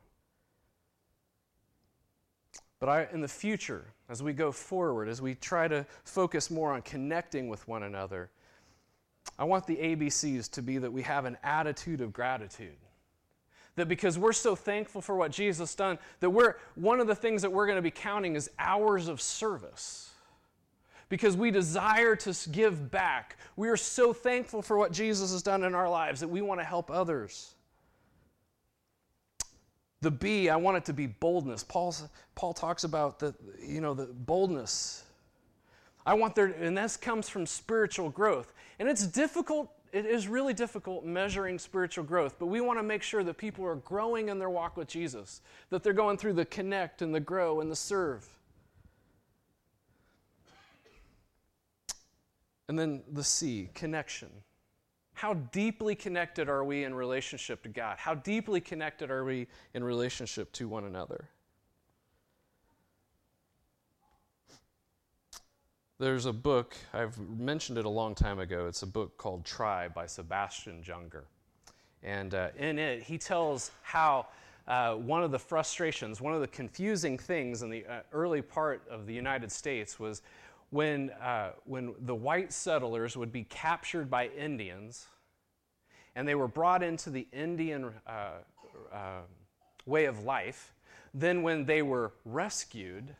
But 2.78 2.90
I, 2.90 3.08
in 3.10 3.22
the 3.22 3.28
future, 3.28 3.86
as 4.10 4.22
we 4.22 4.34
go 4.34 4.52
forward, 4.52 5.08
as 5.08 5.22
we 5.22 5.34
try 5.34 5.66
to 5.66 5.86
focus 6.04 6.50
more 6.50 6.74
on 6.74 6.82
connecting 6.82 7.48
with 7.48 7.66
one 7.66 7.84
another, 7.84 8.28
I 9.38 9.44
want 9.44 9.66
the 9.66 9.76
ABCs 9.76 10.50
to 10.52 10.62
be 10.62 10.78
that 10.78 10.92
we 10.92 11.02
have 11.02 11.24
an 11.24 11.36
attitude 11.42 12.00
of 12.00 12.12
gratitude. 12.12 12.76
That 13.76 13.86
because 13.86 14.18
we're 14.18 14.32
so 14.32 14.56
thankful 14.56 15.00
for 15.00 15.14
what 15.14 15.30
Jesus 15.30 15.74
done, 15.74 15.98
that 16.20 16.30
we're 16.30 16.56
one 16.74 16.98
of 16.98 17.06
the 17.06 17.14
things 17.14 17.42
that 17.42 17.52
we're 17.52 17.66
going 17.66 17.76
to 17.76 17.82
be 17.82 17.92
counting 17.92 18.34
is 18.34 18.50
hours 18.58 19.06
of 19.06 19.20
service. 19.20 20.10
Because 21.08 21.36
we 21.36 21.50
desire 21.50 22.16
to 22.16 22.50
give 22.50 22.90
back. 22.90 23.38
We 23.56 23.68
are 23.68 23.76
so 23.76 24.12
thankful 24.12 24.62
for 24.62 24.76
what 24.76 24.92
Jesus 24.92 25.30
has 25.32 25.42
done 25.42 25.62
in 25.62 25.74
our 25.74 25.88
lives 25.88 26.20
that 26.20 26.28
we 26.28 26.42
want 26.42 26.60
to 26.60 26.64
help 26.64 26.90
others. 26.90 27.54
The 30.00 30.10
B, 30.10 30.48
I 30.48 30.56
want 30.56 30.76
it 30.76 30.84
to 30.86 30.92
be 30.92 31.06
boldness. 31.06 31.64
Paul, 31.64 31.94
Paul 32.34 32.54
talks 32.54 32.84
about 32.84 33.18
the, 33.18 33.34
you 33.60 33.80
know, 33.80 33.94
the 33.94 34.06
boldness. 34.06 35.04
I 36.08 36.14
want 36.14 36.34
there, 36.34 36.46
and 36.46 36.78
this 36.78 36.96
comes 36.96 37.28
from 37.28 37.44
spiritual 37.44 38.08
growth. 38.08 38.54
And 38.78 38.88
it's 38.88 39.06
difficult, 39.06 39.70
it 39.92 40.06
is 40.06 40.26
really 40.26 40.54
difficult 40.54 41.04
measuring 41.04 41.58
spiritual 41.58 42.02
growth, 42.02 42.36
but 42.38 42.46
we 42.46 42.62
want 42.62 42.78
to 42.78 42.82
make 42.82 43.02
sure 43.02 43.22
that 43.22 43.36
people 43.36 43.66
are 43.66 43.74
growing 43.74 44.30
in 44.30 44.38
their 44.38 44.48
walk 44.48 44.78
with 44.78 44.88
Jesus, 44.88 45.42
that 45.68 45.82
they're 45.82 45.92
going 45.92 46.16
through 46.16 46.32
the 46.32 46.46
connect 46.46 47.02
and 47.02 47.14
the 47.14 47.20
grow 47.20 47.60
and 47.60 47.70
the 47.70 47.76
serve. 47.76 48.26
And 52.68 52.78
then 52.78 53.02
the 53.12 53.24
C, 53.24 53.68
connection. 53.74 54.30
How 55.12 55.34
deeply 55.34 55.94
connected 55.94 56.48
are 56.48 56.64
we 56.64 56.84
in 56.84 56.94
relationship 56.94 57.62
to 57.64 57.68
God? 57.68 57.98
How 57.98 58.14
deeply 58.14 58.62
connected 58.62 59.10
are 59.10 59.26
we 59.26 59.46
in 59.74 59.84
relationship 59.84 60.52
to 60.52 60.68
one 60.68 60.84
another? 60.84 61.28
There's 66.00 66.26
a 66.26 66.32
book, 66.32 66.76
I've 66.94 67.18
mentioned 67.18 67.76
it 67.76 67.84
a 67.84 67.88
long 67.88 68.14
time 68.14 68.38
ago. 68.38 68.68
It's 68.68 68.82
a 68.82 68.86
book 68.86 69.18
called 69.18 69.44
Tribe 69.44 69.94
by 69.94 70.06
Sebastian 70.06 70.80
Junger. 70.80 71.24
And 72.04 72.34
uh, 72.34 72.50
in 72.56 72.78
it, 72.78 73.02
he 73.02 73.18
tells 73.18 73.72
how 73.82 74.26
uh, 74.68 74.94
one 74.94 75.24
of 75.24 75.32
the 75.32 75.40
frustrations, 75.40 76.20
one 76.20 76.32
of 76.32 76.40
the 76.40 76.46
confusing 76.46 77.18
things 77.18 77.62
in 77.62 77.70
the 77.70 77.84
uh, 77.84 78.00
early 78.12 78.42
part 78.42 78.80
of 78.88 79.08
the 79.08 79.12
United 79.12 79.50
States 79.50 79.98
was 79.98 80.22
when, 80.70 81.10
uh, 81.20 81.50
when 81.64 81.92
the 82.02 82.14
white 82.14 82.52
settlers 82.52 83.16
would 83.16 83.32
be 83.32 83.42
captured 83.42 84.08
by 84.08 84.28
Indians 84.28 85.08
and 86.14 86.28
they 86.28 86.36
were 86.36 86.46
brought 86.46 86.84
into 86.84 87.10
the 87.10 87.26
Indian 87.32 87.92
uh, 88.06 88.30
uh, 88.92 89.22
way 89.84 90.04
of 90.04 90.22
life, 90.22 90.72
then 91.12 91.42
when 91.42 91.64
they 91.64 91.82
were 91.82 92.12
rescued, 92.24 93.16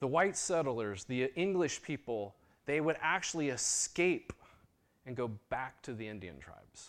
the 0.00 0.06
white 0.06 0.36
settlers, 0.36 1.04
the 1.04 1.30
English 1.36 1.82
people, 1.82 2.34
they 2.66 2.80
would 2.80 2.96
actually 3.00 3.50
escape 3.50 4.32
and 5.06 5.16
go 5.16 5.28
back 5.48 5.80
to 5.82 5.92
the 5.92 6.08
Indian 6.08 6.38
tribes. 6.38 6.88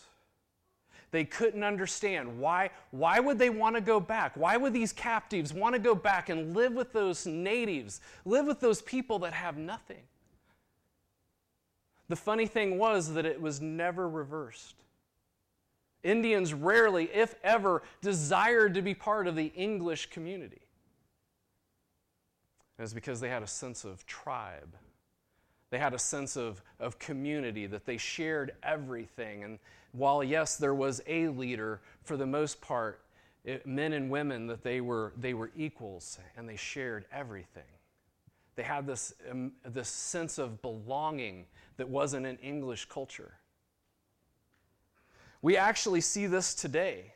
They 1.10 1.24
couldn't 1.26 1.62
understand 1.62 2.40
why 2.40 2.70
why 2.90 3.20
would 3.20 3.38
they 3.38 3.50
want 3.50 3.76
to 3.76 3.82
go 3.82 4.00
back? 4.00 4.34
Why 4.34 4.56
would 4.56 4.72
these 4.72 4.92
captives 4.92 5.52
want 5.52 5.74
to 5.74 5.78
go 5.78 5.94
back 5.94 6.30
and 6.30 6.56
live 6.56 6.72
with 6.72 6.92
those 6.94 7.26
natives, 7.26 8.00
live 8.24 8.46
with 8.46 8.60
those 8.60 8.80
people 8.80 9.18
that 9.20 9.34
have 9.34 9.58
nothing? 9.58 10.02
The 12.08 12.16
funny 12.16 12.46
thing 12.46 12.78
was 12.78 13.12
that 13.12 13.26
it 13.26 13.40
was 13.40 13.60
never 13.60 14.08
reversed. 14.08 14.76
Indians 16.02 16.52
rarely, 16.54 17.04
if 17.12 17.34
ever, 17.44 17.82
desired 18.00 18.74
to 18.74 18.82
be 18.82 18.94
part 18.94 19.26
of 19.26 19.36
the 19.36 19.52
English 19.54 20.06
community. 20.06 20.61
And 22.78 22.84
it's 22.84 22.94
because 22.94 23.20
they 23.20 23.28
had 23.28 23.42
a 23.42 23.46
sense 23.46 23.84
of 23.84 24.04
tribe. 24.06 24.76
They 25.70 25.78
had 25.78 25.94
a 25.94 25.98
sense 25.98 26.36
of, 26.36 26.62
of 26.80 26.98
community, 26.98 27.66
that 27.66 27.86
they 27.86 27.96
shared 27.96 28.52
everything. 28.62 29.44
And 29.44 29.58
while, 29.92 30.22
yes, 30.22 30.56
there 30.56 30.74
was 30.74 31.00
a 31.06 31.28
leader, 31.28 31.80
for 32.02 32.16
the 32.16 32.26
most 32.26 32.60
part, 32.60 33.00
it, 33.44 33.66
men 33.66 33.92
and 33.92 34.10
women, 34.10 34.46
that 34.48 34.62
they 34.62 34.80
were, 34.80 35.12
they 35.18 35.34
were 35.34 35.50
equals 35.56 36.18
and 36.36 36.48
they 36.48 36.56
shared 36.56 37.06
everything. 37.12 37.62
They 38.54 38.62
had 38.62 38.86
this, 38.86 39.14
um, 39.30 39.52
this 39.64 39.88
sense 39.88 40.38
of 40.38 40.60
belonging 40.60 41.46
that 41.78 41.88
wasn't 41.88 42.26
an 42.26 42.36
English 42.42 42.84
culture. 42.86 43.32
We 45.40 45.56
actually 45.56 46.02
see 46.02 46.26
this 46.26 46.54
today. 46.54 47.14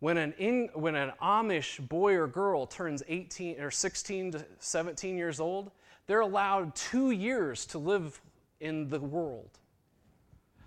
When 0.00 0.16
an, 0.16 0.32
in, 0.38 0.68
when 0.74 0.94
an 0.94 1.12
Amish 1.20 1.86
boy 1.88 2.14
or 2.14 2.26
girl 2.28 2.66
turns 2.66 3.02
18 3.08 3.60
or 3.60 3.70
16 3.70 4.32
to 4.32 4.46
17 4.60 5.16
years 5.16 5.40
old, 5.40 5.72
they're 6.06 6.20
allowed 6.20 6.74
two 6.74 7.10
years 7.10 7.66
to 7.66 7.78
live 7.78 8.20
in 8.60 8.88
the 8.88 9.00
world. 9.00 9.50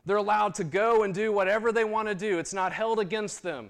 They're 0.06 0.18
allowed 0.18 0.56
to 0.56 0.64
go 0.64 1.04
and 1.04 1.14
do 1.14 1.32
whatever 1.32 1.72
they 1.72 1.84
want 1.84 2.08
to 2.08 2.16
do. 2.16 2.40
It's 2.40 2.54
not 2.54 2.74
held 2.74 3.00
against 3.00 3.44
them. 3.44 3.70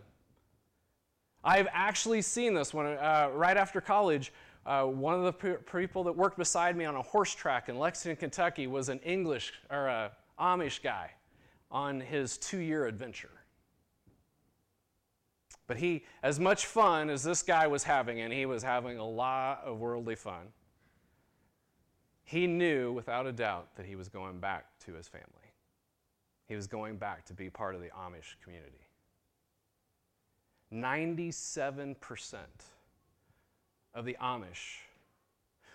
I've 1.44 1.68
actually 1.72 2.22
seen 2.22 2.54
this 2.54 2.74
when, 2.74 2.86
uh, 2.86 3.30
right 3.34 3.58
after 3.58 3.82
college. 3.82 4.32
Uh, 4.66 4.84
one 4.86 5.16
of 5.16 5.24
the 5.24 5.34
pe- 5.34 5.58
people 5.80 6.04
that 6.04 6.16
worked 6.16 6.38
beside 6.38 6.78
me 6.78 6.86
on 6.86 6.96
a 6.96 7.02
horse 7.02 7.34
track 7.34 7.68
in 7.68 7.80
Lexington, 7.80 8.20
Kentucky, 8.20 8.68
was 8.68 8.90
an 8.90 9.00
English 9.00 9.54
or 9.70 9.88
a 9.88 10.12
Amish 10.40 10.82
guy 10.84 11.12
on 11.72 12.00
his 12.00 12.38
two-year 12.38 12.86
adventure. 12.86 13.41
But 15.72 15.78
he, 15.78 16.04
as 16.22 16.38
much 16.38 16.66
fun 16.66 17.10
as 17.10 17.24
this 17.24 17.44
guy 17.44 17.66
was 17.68 17.86
having, 17.86 18.20
and 18.20 18.34
he 18.34 18.46
was 18.46 18.62
having 18.62 18.98
a 18.98 19.08
lot 19.08 19.62
of 19.64 19.80
worldly 19.80 20.16
fun, 20.16 20.48
he 22.26 22.46
knew 22.46 22.92
without 22.92 23.26
a 23.26 23.32
doubt 23.32 23.78
that 23.78 23.86
he 23.86 23.96
was 23.96 24.10
going 24.10 24.40
back 24.40 24.66
to 24.86 24.94
his 24.96 25.08
family. 25.08 25.54
He 26.50 26.58
was 26.58 26.68
going 26.68 26.98
back 26.98 27.24
to 27.28 27.34
be 27.34 27.50
part 27.50 27.74
of 27.74 27.80
the 27.80 27.88
Amish 27.88 28.36
community. 28.44 28.86
97% 30.74 32.36
of 33.94 34.04
the 34.04 34.18
Amish, 34.22 34.80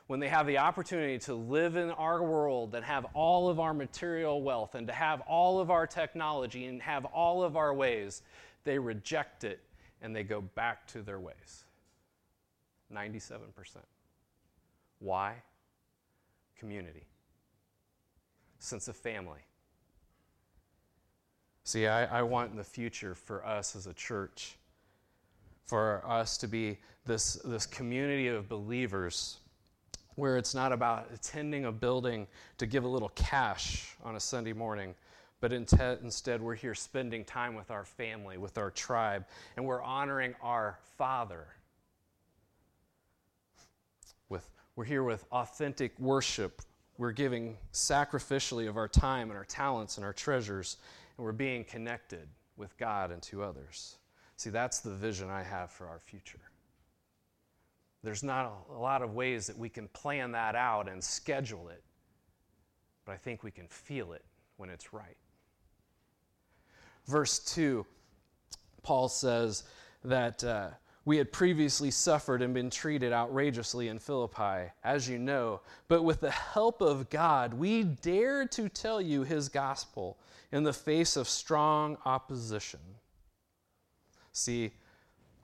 when 0.08 0.20
they 0.20 0.28
have 0.28 0.46
the 0.46 0.58
opportunity 0.58 1.18
to 1.20 1.34
live 1.34 1.76
in 1.76 1.90
our 1.92 2.22
world 2.22 2.74
and 2.74 2.84
have 2.84 3.06
all 3.14 3.48
of 3.48 3.60
our 3.60 3.72
material 3.72 4.42
wealth 4.42 4.74
and 4.74 4.88
to 4.88 4.92
have 4.92 5.22
all 5.22 5.58
of 5.58 5.70
our 5.70 5.86
technology 5.86 6.66
and 6.66 6.82
have 6.82 7.06
all 7.06 7.42
of 7.42 7.56
our 7.56 7.72
ways, 7.72 8.20
they 8.64 8.78
reject 8.78 9.42
it 9.44 9.60
and 10.02 10.14
they 10.14 10.22
go 10.22 10.40
back 10.40 10.86
to 10.88 11.02
their 11.02 11.18
ways. 11.20 11.64
97%. 12.92 13.40
Why? 14.98 15.34
Community, 16.58 17.04
sense 18.58 18.88
of 18.88 18.96
family. 18.96 19.40
See, 21.64 21.86
I, 21.86 22.20
I 22.20 22.22
want 22.22 22.52
in 22.52 22.56
the 22.56 22.64
future 22.64 23.14
for 23.14 23.44
us 23.44 23.74
as 23.74 23.86
a 23.86 23.94
church 23.94 24.56
for 25.64 26.02
us 26.06 26.38
to 26.38 26.46
be 26.46 26.78
this, 27.04 27.34
this 27.44 27.66
community 27.66 28.28
of 28.28 28.48
believers 28.48 29.38
where 30.14 30.38
it's 30.38 30.54
not 30.54 30.72
about 30.72 31.08
attending 31.12 31.66
a 31.66 31.72
building 31.72 32.26
to 32.58 32.66
give 32.66 32.84
a 32.84 32.88
little 32.88 33.10
cash 33.10 33.96
on 34.02 34.16
a 34.16 34.20
Sunday 34.20 34.52
morning, 34.52 34.94
but 35.40 35.52
instead 35.52 36.40
we're 36.40 36.54
here 36.54 36.74
spending 36.74 37.24
time 37.24 37.54
with 37.54 37.70
our 37.70 37.84
family, 37.84 38.38
with 38.38 38.58
our 38.58 38.70
tribe, 38.70 39.26
and 39.56 39.66
we're 39.66 39.82
honoring 39.82 40.34
our 40.42 40.78
Father. 40.96 41.46
With, 44.28 44.48
we're 44.76 44.84
here 44.84 45.04
with 45.04 45.24
authentic 45.30 45.98
worship. 45.98 46.62
We're 46.98 47.12
giving 47.12 47.58
sacrificially 47.72 48.68
of 48.68 48.76
our 48.76 48.88
time 48.88 49.28
and 49.28 49.36
our 49.36 49.44
talents 49.44 49.98
and 49.98 50.06
our 50.06 50.14
treasures, 50.14 50.78
and 51.16 51.24
we're 51.24 51.32
being 51.32 51.64
connected 51.64 52.28
with 52.56 52.76
God 52.78 53.10
and 53.10 53.20
to 53.24 53.42
others. 53.42 53.96
See, 54.36 54.50
that's 54.50 54.80
the 54.80 54.94
vision 54.94 55.28
I 55.28 55.42
have 55.42 55.70
for 55.70 55.86
our 55.86 55.98
future. 55.98 56.40
There's 58.02 58.22
not 58.22 58.52
a 58.70 58.78
lot 58.78 59.02
of 59.02 59.14
ways 59.14 59.46
that 59.48 59.58
we 59.58 59.68
can 59.68 59.88
plan 59.88 60.32
that 60.32 60.54
out 60.54 60.88
and 60.88 61.02
schedule 61.02 61.68
it, 61.68 61.82
but 63.04 63.12
I 63.12 63.16
think 63.16 63.42
we 63.42 63.50
can 63.50 63.66
feel 63.68 64.12
it 64.12 64.24
when 64.56 64.70
it's 64.70 64.92
right. 64.92 65.16
Verse 67.06 67.38
2, 67.38 67.86
Paul 68.82 69.08
says 69.08 69.64
that 70.04 70.42
uh, 70.42 70.70
We 71.04 71.16
had 71.18 71.32
previously 71.32 71.90
suffered 71.90 72.42
and 72.42 72.52
been 72.52 72.70
treated 72.70 73.12
outrageously 73.12 73.88
in 73.88 73.98
Philippi, 73.98 74.72
as 74.82 75.08
you 75.08 75.18
know, 75.18 75.60
but 75.88 76.02
with 76.02 76.20
the 76.20 76.30
help 76.30 76.80
of 76.80 77.08
God, 77.08 77.54
we 77.54 77.84
dared 77.84 78.50
to 78.52 78.68
tell 78.68 79.00
you 79.00 79.22
his 79.22 79.48
gospel 79.48 80.18
in 80.52 80.64
the 80.64 80.72
face 80.72 81.16
of 81.16 81.28
strong 81.28 81.96
opposition. 82.04 82.80
See, 84.32 84.72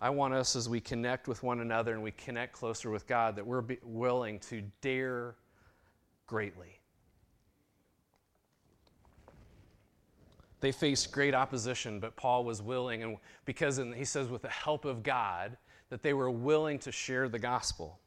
I 0.01 0.11
want 0.11 0.35
us 0.35 0.57
as 0.57 0.69
we 0.69 0.81
connect 0.81 1.29
with 1.29 1.45
one 1.45 1.61
another 1.61 1.95
and 1.95 2.03
we 2.03 2.11
connect 2.11 2.53
closer 2.53 2.91
with 2.91 3.07
God 3.07 3.37
that 3.37 3.47
we're 3.47 3.63
willing 3.85 4.41
to 4.41 4.63
dare 4.81 5.37
greatly. 6.27 6.82
They 10.63 10.71
faced 10.71 11.11
great 11.11 11.35
opposition, 11.35 11.99
but 11.99 12.15
Paul 12.15 12.45
was 12.45 12.63
willing, 12.63 13.03
and 13.03 13.17
because 13.45 13.81
he 13.97 14.05
says, 14.05 14.29
with 14.29 14.43
the 14.43 14.49
help 14.49 14.85
of 14.85 15.03
God, 15.03 15.57
that 15.91 16.05
they 16.05 16.15
were 16.15 16.31
willing 16.31 16.79
to 16.79 16.93
share 16.93 17.29
the 17.29 17.41
gospel. 17.41 17.99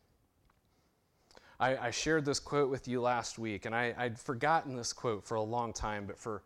I, 1.59 1.75
I 1.77 1.91
shared 1.91 2.23
this 2.23 2.39
quote 2.39 2.69
with 2.69 2.87
you 2.87 3.01
last 3.01 3.37
week, 3.37 3.65
and 3.65 3.75
I, 3.75 3.93
would 3.99 4.17
forgotten 4.17 4.73
this 4.73 4.93
quote 4.93 5.25
for 5.25 5.35
a 5.35 5.41
long 5.41 5.73
time, 5.73 6.05
but 6.05 6.17
for 6.17 6.43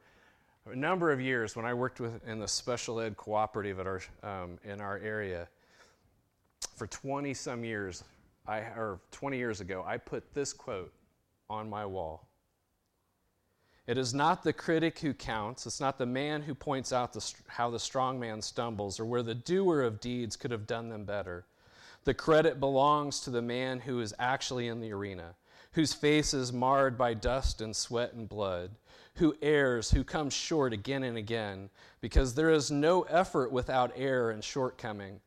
a 0.65 0.75
number 0.75 1.11
of 1.11 1.21
years 1.21 1.55
when 1.55 1.65
I 1.65 1.75
worked 1.75 1.99
with, 1.99 2.27
in 2.27 2.39
the 2.39 2.47
special 2.47 2.99
ed 2.99 3.15
cooperative 3.15 3.79
at 3.79 3.85
our, 3.85 4.01
um, 4.23 4.57
in 4.63 4.81
our 4.81 4.97
area, 4.97 5.47
for 6.75 6.87
20 6.87 7.35
some 7.35 7.63
years, 7.63 8.03
I, 8.47 8.57
or 8.61 8.99
20 9.11 9.37
years 9.37 9.61
ago, 9.61 9.83
I 9.85 9.97
put 9.97 10.33
this 10.33 10.53
quote 10.53 10.91
on 11.51 11.69
my 11.69 11.85
wall. 11.85 12.28
It 13.89 13.97
is 13.97 14.13
not 14.13 14.43
the 14.43 14.53
critic 14.53 14.99
who 14.99 15.15
counts. 15.15 15.65
It's 15.65 15.79
not 15.79 15.97
the 15.97 16.05
man 16.05 16.43
who 16.43 16.53
points 16.53 16.93
out 16.93 17.11
the, 17.11 17.33
how 17.47 17.71
the 17.71 17.79
strong 17.79 18.19
man 18.19 18.39
stumbles 18.39 18.99
or 18.99 19.05
where 19.07 19.23
the 19.23 19.33
doer 19.33 19.81
of 19.81 19.99
deeds 19.99 20.35
could 20.35 20.51
have 20.51 20.67
done 20.67 20.89
them 20.89 21.05
better. 21.05 21.47
The 22.03 22.13
credit 22.13 22.59
belongs 22.59 23.19
to 23.21 23.31
the 23.31 23.41
man 23.41 23.79
who 23.79 23.99
is 23.99 24.13
actually 24.19 24.67
in 24.67 24.79
the 24.79 24.91
arena, 24.91 25.33
whose 25.71 25.91
face 25.95 26.35
is 26.35 26.53
marred 26.53 26.99
by 26.99 27.15
dust 27.15 27.61
and 27.61 27.75
sweat 27.75 28.13
and 28.13 28.29
blood, 28.29 28.75
who 29.15 29.35
errs, 29.41 29.89
who 29.89 30.03
comes 30.03 30.35
short 30.35 30.71
again 30.71 31.01
and 31.01 31.17
again, 31.17 31.71
because 31.99 32.35
there 32.35 32.51
is 32.51 32.69
no 32.69 33.01
effort 33.09 33.51
without 33.51 33.91
error 33.95 34.29
and 34.29 34.43
shortcoming 34.43 35.19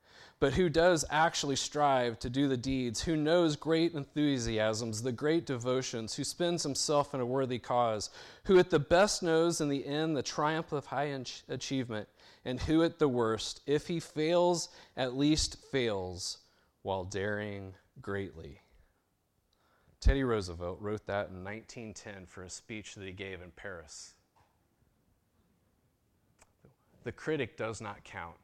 but 0.42 0.54
who 0.54 0.68
does 0.68 1.04
actually 1.08 1.54
strive 1.54 2.18
to 2.18 2.28
do 2.28 2.48
the 2.48 2.56
deeds, 2.56 3.00
who 3.00 3.14
knows 3.14 3.54
great 3.54 3.94
enthusiasms, 3.94 5.00
the 5.00 5.12
great 5.12 5.46
devotions, 5.46 6.16
who 6.16 6.24
spends 6.24 6.64
himself 6.64 7.14
in 7.14 7.20
a 7.20 7.24
worthy 7.24 7.60
cause, 7.60 8.10
who 8.46 8.58
at 8.58 8.68
the 8.68 8.80
best 8.80 9.22
knows 9.22 9.60
in 9.60 9.68
the 9.68 9.86
end 9.86 10.16
the 10.16 10.22
triumph 10.22 10.72
of 10.72 10.86
high 10.86 11.16
achievement, 11.48 12.08
and 12.44 12.58
who 12.58 12.82
at 12.82 12.98
the 12.98 13.06
worst, 13.06 13.60
if 13.68 13.86
he 13.86 14.00
fails, 14.00 14.68
at 14.96 15.16
least 15.16 15.58
fails 15.70 16.38
while 16.82 17.04
daring 17.04 17.74
greatly. 18.00 18.62
Teddy 20.00 20.24
Roosevelt 20.24 20.78
wrote 20.80 21.06
that 21.06 21.28
in 21.28 21.44
1910 21.44 22.26
for 22.26 22.42
a 22.42 22.50
speech 22.50 22.96
that 22.96 23.06
he 23.06 23.12
gave 23.12 23.40
in 23.42 23.52
Paris. 23.52 24.14
The 27.04 27.12
critic 27.12 27.56
does 27.56 27.80
not 27.80 28.02
count. 28.02 28.41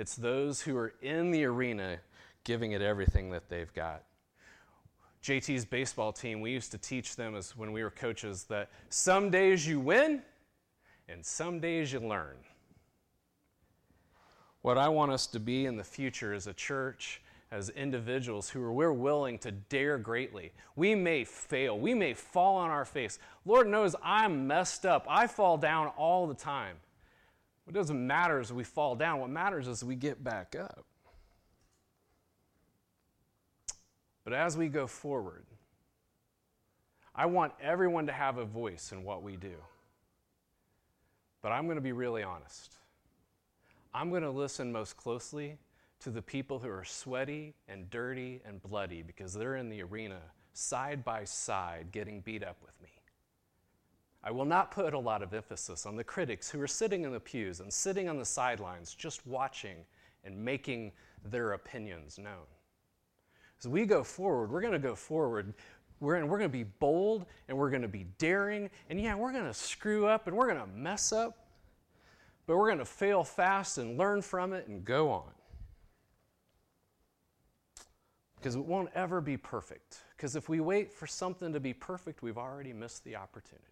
It's 0.00 0.16
those 0.16 0.62
who 0.62 0.78
are 0.78 0.94
in 1.02 1.30
the 1.30 1.44
arena 1.44 1.98
giving 2.44 2.72
it 2.72 2.80
everything 2.80 3.32
that 3.32 3.50
they've 3.50 3.70
got. 3.74 4.02
JT's 5.22 5.66
baseball 5.66 6.10
team, 6.10 6.40
we 6.40 6.52
used 6.52 6.70
to 6.70 6.78
teach 6.78 7.16
them 7.16 7.36
as 7.36 7.54
when 7.54 7.70
we 7.70 7.82
were 7.82 7.90
coaches 7.90 8.44
that 8.44 8.70
some 8.88 9.28
days 9.28 9.68
you 9.68 9.78
win 9.78 10.22
and 11.06 11.22
some 11.22 11.60
days 11.60 11.92
you 11.92 12.00
learn. 12.00 12.36
What 14.62 14.78
I 14.78 14.88
want 14.88 15.12
us 15.12 15.26
to 15.26 15.38
be 15.38 15.66
in 15.66 15.76
the 15.76 15.84
future 15.84 16.32
as 16.32 16.46
a 16.46 16.54
church, 16.54 17.20
as 17.50 17.68
individuals 17.68 18.48
who 18.48 18.62
are 18.62 18.72
we're 18.72 18.94
willing 18.94 19.38
to 19.40 19.50
dare 19.52 19.98
greatly. 19.98 20.52
We 20.76 20.94
may 20.94 21.24
fail, 21.24 21.78
we 21.78 21.92
may 21.92 22.14
fall 22.14 22.56
on 22.56 22.70
our 22.70 22.86
face. 22.86 23.18
Lord 23.44 23.68
knows 23.68 23.94
I'm 24.02 24.46
messed 24.46 24.86
up. 24.86 25.04
I 25.10 25.26
fall 25.26 25.58
down 25.58 25.88
all 25.88 26.26
the 26.26 26.32
time. 26.32 26.76
What 27.64 27.74
doesn't 27.74 28.06
matter 28.06 28.40
is 28.40 28.52
we 28.52 28.64
fall 28.64 28.96
down. 28.96 29.20
What 29.20 29.30
matters 29.30 29.68
is 29.68 29.84
we 29.84 29.94
get 29.94 30.22
back 30.24 30.56
up. 30.58 30.84
But 34.24 34.32
as 34.32 34.56
we 34.56 34.68
go 34.68 34.86
forward, 34.86 35.44
I 37.14 37.26
want 37.26 37.52
everyone 37.60 38.06
to 38.06 38.12
have 38.12 38.38
a 38.38 38.44
voice 38.44 38.92
in 38.92 39.02
what 39.04 39.22
we 39.22 39.36
do. 39.36 39.54
But 41.42 41.52
I'm 41.52 41.64
going 41.64 41.76
to 41.76 41.82
be 41.82 41.92
really 41.92 42.22
honest. 42.22 42.76
I'm 43.92 44.10
going 44.10 44.22
to 44.22 44.30
listen 44.30 44.70
most 44.70 44.96
closely 44.96 45.58
to 46.00 46.10
the 46.10 46.22
people 46.22 46.58
who 46.58 46.68
are 46.68 46.84
sweaty 46.84 47.54
and 47.68 47.90
dirty 47.90 48.40
and 48.44 48.62
bloody 48.62 49.02
because 49.02 49.34
they're 49.34 49.56
in 49.56 49.68
the 49.68 49.82
arena 49.82 50.20
side 50.52 51.04
by 51.04 51.24
side 51.24 51.88
getting 51.92 52.20
beat 52.20 52.44
up 52.44 52.56
with 52.62 52.80
me. 52.82 52.99
I 54.22 54.30
will 54.30 54.44
not 54.44 54.70
put 54.70 54.92
a 54.92 54.98
lot 54.98 55.22
of 55.22 55.32
emphasis 55.32 55.86
on 55.86 55.96
the 55.96 56.04
critics 56.04 56.50
who 56.50 56.60
are 56.60 56.66
sitting 56.66 57.04
in 57.04 57.12
the 57.12 57.20
pews 57.20 57.60
and 57.60 57.72
sitting 57.72 58.08
on 58.08 58.18
the 58.18 58.24
sidelines 58.24 58.94
just 58.94 59.26
watching 59.26 59.78
and 60.24 60.36
making 60.36 60.92
their 61.24 61.52
opinions 61.52 62.18
known. 62.18 62.46
As 63.58 63.68
we 63.68 63.86
go 63.86 64.04
forward, 64.04 64.50
we're 64.50 64.60
going 64.60 64.72
to 64.72 64.78
go 64.78 64.94
forward 64.94 65.54
we're, 66.00 66.24
we're 66.24 66.38
going 66.38 66.50
to 66.50 66.58
be 66.58 66.64
bold 66.64 67.26
and 67.48 67.56
we're 67.56 67.70
going 67.70 67.82
to 67.82 67.88
be 67.88 68.06
daring. 68.18 68.70
And 68.88 69.00
yeah, 69.00 69.14
we're 69.14 69.32
going 69.32 69.44
to 69.44 69.54
screw 69.54 70.06
up 70.06 70.26
and 70.26 70.36
we're 70.36 70.48
going 70.48 70.60
to 70.60 70.66
mess 70.66 71.12
up, 71.12 71.46
but 72.46 72.56
we're 72.56 72.68
going 72.68 72.78
to 72.78 72.84
fail 72.84 73.22
fast 73.22 73.78
and 73.78 73.98
learn 73.98 74.22
from 74.22 74.52
it 74.52 74.66
and 74.66 74.84
go 74.84 75.10
on. 75.10 75.30
Because 78.36 78.54
it 78.54 78.64
won't 78.64 78.88
ever 78.94 79.20
be 79.20 79.36
perfect. 79.36 79.98
Because 80.16 80.34
if 80.34 80.48
we 80.48 80.60
wait 80.60 80.90
for 80.90 81.06
something 81.06 81.52
to 81.52 81.60
be 81.60 81.74
perfect, 81.74 82.22
we've 82.22 82.38
already 82.38 82.72
missed 82.72 83.04
the 83.04 83.16
opportunity. 83.16 83.66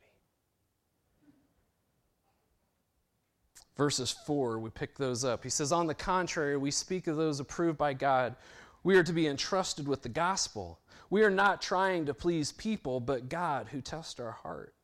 Verses 3.79 4.15
4, 4.27 4.59
we 4.59 4.69
pick 4.69 4.99
those 4.99 5.25
up. 5.25 5.45
He 5.45 5.49
says, 5.49 5.73
On 5.73 5.87
the 5.87 5.95
contrary, 5.95 6.59
we 6.59 6.71
speak 6.71 7.07
of 7.07 7.17
those 7.17 7.41
approved 7.41 7.79
by 7.79 7.95
God. 7.95 8.37
We 8.83 8.97
are 8.97 9.03
to 9.05 9.13
be 9.13 9.27
entrusted 9.27 9.89
with 9.89 10.03
the 10.03 10.09
gospel. 10.11 10.81
We 11.09 11.23
are 11.23 11.31
not 11.31 11.63
trying 11.63 12.05
to 12.07 12.15
please 12.15 12.53
people, 12.53 13.01
but 13.01 13.31
God 13.31 13.69
who 13.69 13.81
tests 13.81 14.21
our 14.21 14.33
heart. 14.33 14.75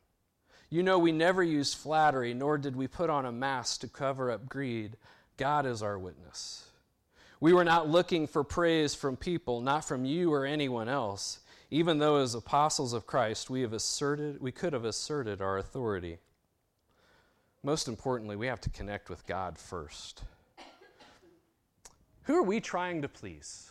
You 0.71 0.83
know, 0.83 0.99
we 0.99 1.13
never 1.13 1.43
used 1.43 1.77
flattery, 1.77 2.33
nor 2.33 2.57
did 2.57 2.75
we 2.75 2.87
put 2.87 3.11
on 3.11 3.27
a 3.27 3.33
mask 3.33 3.81
to 3.81 3.89
cover 3.89 4.31
up 4.31 4.49
greed. 4.49 4.97
God 5.37 5.67
is 5.67 5.83
our 5.83 5.99
witness. 5.99 6.65
We 7.41 7.53
were 7.53 7.65
not 7.65 7.89
looking 7.89 8.27
for 8.27 8.43
praise 8.43 8.95
from 8.95 9.17
people, 9.17 9.61
not 9.61 9.85
from 9.85 10.05
you 10.05 10.33
or 10.33 10.47
anyone 10.47 10.89
else, 10.89 11.41
even 11.71 11.99
though 11.99 12.17
as 12.17 12.35
apostles 12.35 12.93
of 12.93 13.07
Christ 13.07 13.51
we 13.51 13.61
have 13.63 13.73
asserted 13.73 14.41
we 14.41 14.53
could 14.53 14.73
have 14.73 14.85
asserted 14.85 15.43
our 15.43 15.59
authority 15.59 16.19
most 17.65 17.89
importantly, 17.89 18.37
we 18.37 18.47
have 18.47 18.61
to 18.61 18.71
connect 18.71 19.09
with 19.09 19.27
God 19.27 19.59
first. 19.59 20.23
Who 22.25 22.37
are 22.37 22.43
we 22.43 22.61
trying 22.61 23.03
to 23.03 23.09
please? 23.09 23.71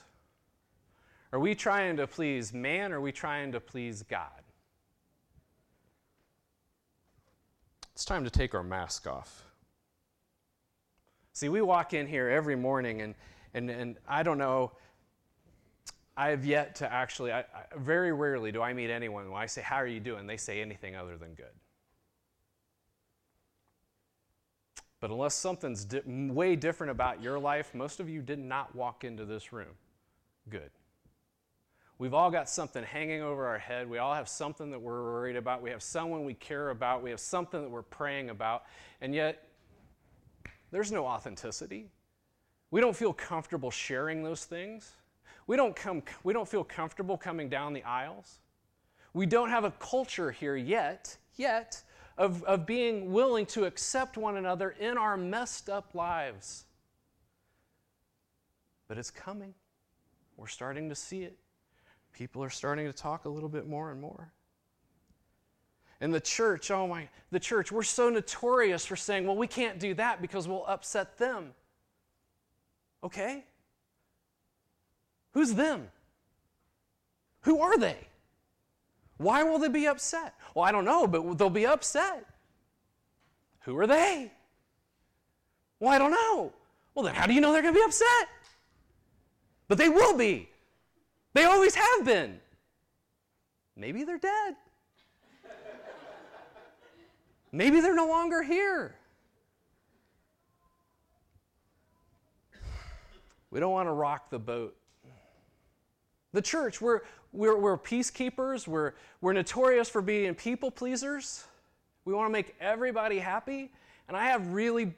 Are 1.31 1.39
we 1.39 1.55
trying 1.55 1.97
to 1.97 2.07
please 2.07 2.53
man 2.53 2.91
or 2.91 2.97
are 2.97 3.01
we 3.01 3.11
trying 3.11 3.51
to 3.51 3.59
please 3.59 4.03
God? 4.03 4.41
It's 7.93 8.05
time 8.05 8.23
to 8.23 8.31
take 8.31 8.55
our 8.55 8.63
mask 8.63 9.05
off. 9.07 9.45
See, 11.33 11.49
we 11.49 11.61
walk 11.61 11.93
in 11.93 12.07
here 12.07 12.29
every 12.29 12.55
morning, 12.55 13.01
and, 13.01 13.15
and, 13.53 13.69
and 13.69 13.97
I 14.07 14.23
don't 14.23 14.37
know, 14.37 14.71
I 16.17 16.29
have 16.29 16.45
yet 16.45 16.75
to 16.75 16.91
actually, 16.91 17.31
I, 17.31 17.39
I, 17.39 17.45
very 17.77 18.11
rarely 18.11 18.51
do 18.51 18.61
I 18.61 18.73
meet 18.73 18.89
anyone 18.91 19.31
when 19.31 19.41
I 19.41 19.47
say, 19.47 19.61
How 19.61 19.77
are 19.77 19.87
you 19.87 19.99
doing? 19.99 20.27
They 20.27 20.37
say 20.37 20.61
anything 20.61 20.95
other 20.95 21.17
than 21.17 21.33
good. 21.33 21.53
But 25.03 25.11
unless 25.11 25.35
something's 25.35 25.83
di- 25.83 25.99
way 26.05 26.55
different 26.55 26.91
about 26.91 27.21
your 27.21 27.37
life, 27.37 27.75
most 27.75 27.99
of 27.99 28.07
you 28.07 28.21
did 28.21 28.39
not 28.39 28.73
walk 28.73 29.03
into 29.03 29.25
this 29.25 29.51
room. 29.51 29.75
Good. 30.49 30.69
We've 31.97 32.13
all 32.13 32.31
got 32.31 32.49
something 32.49 32.85
hanging 32.85 33.21
over 33.21 33.45
our 33.45 33.57
head. 33.57 33.89
We 33.89 33.97
all 33.97 34.13
have 34.13 34.29
something 34.29 34.71
that 34.71 34.79
we're 34.79 35.03
worried 35.03 35.35
about. 35.35 35.61
We 35.61 35.71
have 35.71 35.83
someone 35.83 36.23
we 36.23 36.35
care 36.35 36.69
about. 36.69 37.03
We 37.03 37.09
have 37.09 37.19
something 37.19 37.61
that 37.61 37.69
we're 37.69 37.81
praying 37.81 38.29
about. 38.29 38.63
And 39.01 39.13
yet, 39.13 39.45
there's 40.71 40.89
no 40.89 41.05
authenticity. 41.05 41.89
We 42.71 42.79
don't 42.79 42.95
feel 42.95 43.11
comfortable 43.11 43.71
sharing 43.71 44.23
those 44.23 44.45
things. 44.45 44.89
We 45.47 45.57
don't, 45.57 45.75
come, 45.75 46.01
we 46.23 46.31
don't 46.31 46.47
feel 46.47 46.63
comfortable 46.63 47.17
coming 47.17 47.49
down 47.49 47.73
the 47.73 47.83
aisles. 47.83 48.39
We 49.13 49.25
don't 49.25 49.49
have 49.49 49.65
a 49.65 49.71
culture 49.71 50.31
here 50.31 50.55
yet, 50.55 51.17
yet, 51.35 51.83
of, 52.17 52.43
of 52.43 52.65
being 52.65 53.11
willing 53.11 53.45
to 53.47 53.65
accept 53.65 54.17
one 54.17 54.37
another 54.37 54.75
in 54.79 54.97
our 54.97 55.17
messed 55.17 55.69
up 55.69 55.95
lives. 55.95 56.65
But 58.87 58.97
it's 58.97 59.11
coming. 59.11 59.53
We're 60.37 60.47
starting 60.47 60.89
to 60.89 60.95
see 60.95 61.23
it. 61.23 61.37
People 62.13 62.43
are 62.43 62.49
starting 62.49 62.85
to 62.85 62.93
talk 62.93 63.25
a 63.25 63.29
little 63.29 63.49
bit 63.49 63.67
more 63.67 63.91
and 63.91 63.99
more. 63.99 64.31
And 66.01 66.13
the 66.13 66.19
church, 66.19 66.69
oh 66.69 66.85
my, 66.85 67.07
the 67.31 67.39
church, 67.39 67.71
we're 67.71 67.81
so 67.83 68.09
notorious 68.09 68.85
for 68.85 68.95
saying, 68.95 69.25
well, 69.25 69.37
we 69.37 69.47
can't 69.47 69.79
do 69.79 69.93
that 69.95 70.21
because 70.21 70.47
we'll 70.47 70.65
upset 70.67 71.17
them. 71.17 71.53
Okay? 73.03 73.45
Who's 75.31 75.53
them? 75.53 75.87
Who 77.41 77.61
are 77.61 77.77
they? 77.77 77.97
Why 79.17 79.43
will 79.43 79.59
they 79.59 79.69
be 79.69 79.87
upset? 79.87 80.33
Well, 80.55 80.65
I 80.65 80.71
don't 80.71 80.85
know, 80.85 81.07
but 81.07 81.37
they'll 81.37 81.49
be 81.49 81.65
upset. 81.65 82.25
Who 83.61 83.77
are 83.77 83.87
they? 83.87 84.31
Well, 85.79 85.91
I 85.91 85.97
don't 85.97 86.11
know. 86.11 86.53
Well, 86.95 87.05
then 87.05 87.15
how 87.15 87.25
do 87.25 87.33
you 87.33 87.41
know 87.41 87.51
they're 87.51 87.61
going 87.61 87.73
to 87.73 87.79
be 87.79 87.85
upset? 87.85 88.27
But 89.67 89.77
they 89.77 89.89
will 89.89 90.17
be. 90.17 90.49
They 91.33 91.45
always 91.45 91.75
have 91.75 92.05
been. 92.05 92.39
Maybe 93.75 94.03
they're 94.03 94.17
dead. 94.17 94.55
Maybe 97.51 97.79
they're 97.79 97.95
no 97.95 98.07
longer 98.07 98.41
here. 98.41 98.95
We 103.51 103.59
don't 103.59 103.71
want 103.71 103.87
to 103.87 103.93
rock 103.93 104.31
the 104.31 104.39
boat. 104.39 104.75
The 106.33 106.41
church, 106.41 106.81
we're, 106.81 107.01
we're, 107.33 107.57
we're 107.57 107.77
peacekeepers, 107.77 108.67
we're, 108.67 108.93
we're 109.19 109.33
notorious 109.33 109.89
for 109.89 110.01
being 110.01 110.35
people 110.35 110.71
pleasers. 110.71 111.43
We 112.05 112.13
want 112.13 112.27
to 112.27 112.31
make 112.31 112.55
everybody 112.61 113.19
happy. 113.19 113.71
And 114.07 114.15
I 114.15 114.27
have 114.27 114.53
really, 114.53 114.93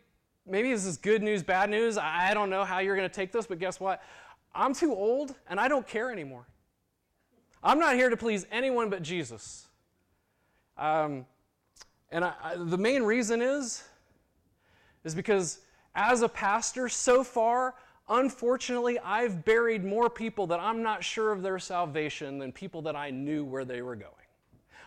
maybe 0.45 0.71
this 0.71 0.85
is 0.85 0.97
good 0.97 1.23
news, 1.23 1.43
bad 1.43 1.69
news. 1.69 1.97
I 1.97 2.33
don't 2.33 2.49
know 2.49 2.65
how 2.65 2.79
you're 2.79 2.95
going 2.95 3.07
to 3.07 3.15
take 3.15 3.31
this, 3.31 3.47
but 3.47 3.57
guess 3.57 3.79
what? 3.79 4.03
I'm 4.53 4.73
too 4.73 4.93
old 4.93 5.33
and 5.47 5.59
I 5.59 5.67
don't 5.67 5.87
care 5.87 6.11
anymore. 6.11 6.45
I'm 7.63 7.79
not 7.79 7.95
here 7.95 8.09
to 8.09 8.17
please 8.17 8.45
anyone 8.51 8.89
but 8.89 9.01
Jesus. 9.01 9.67
Um, 10.77 11.25
and 12.11 12.25
I, 12.25 12.33
I, 12.43 12.55
the 12.57 12.77
main 12.77 13.03
reason 13.03 13.41
is, 13.41 13.83
is 15.03 15.15
because 15.15 15.59
as 15.95 16.21
a 16.21 16.29
pastor, 16.29 16.89
so 16.89 17.23
far, 17.23 17.75
unfortunately, 18.09 18.99
I've 18.99 19.45
buried 19.45 19.83
more 19.83 20.09
people 20.09 20.47
that 20.47 20.59
I'm 20.59 20.83
not 20.83 21.03
sure 21.03 21.31
of 21.31 21.41
their 21.41 21.59
salvation 21.59 22.39
than 22.39 22.51
people 22.51 22.81
that 22.83 22.95
I 22.95 23.09
knew 23.09 23.43
where 23.43 23.65
they 23.65 23.81
were 23.81 23.95
going. 23.95 24.11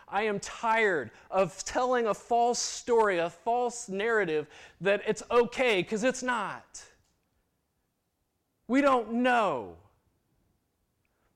I 0.07 0.23
am 0.23 0.39
tired 0.39 1.11
of 1.29 1.63
telling 1.65 2.07
a 2.07 2.13
false 2.13 2.59
story, 2.59 3.19
a 3.19 3.29
false 3.29 3.89
narrative 3.89 4.47
that 4.81 5.01
it's 5.05 5.21
okay, 5.29 5.81
because 5.81 6.03
it's 6.03 6.23
not. 6.23 6.83
We 8.67 8.81
don't 8.81 9.13
know. 9.13 9.75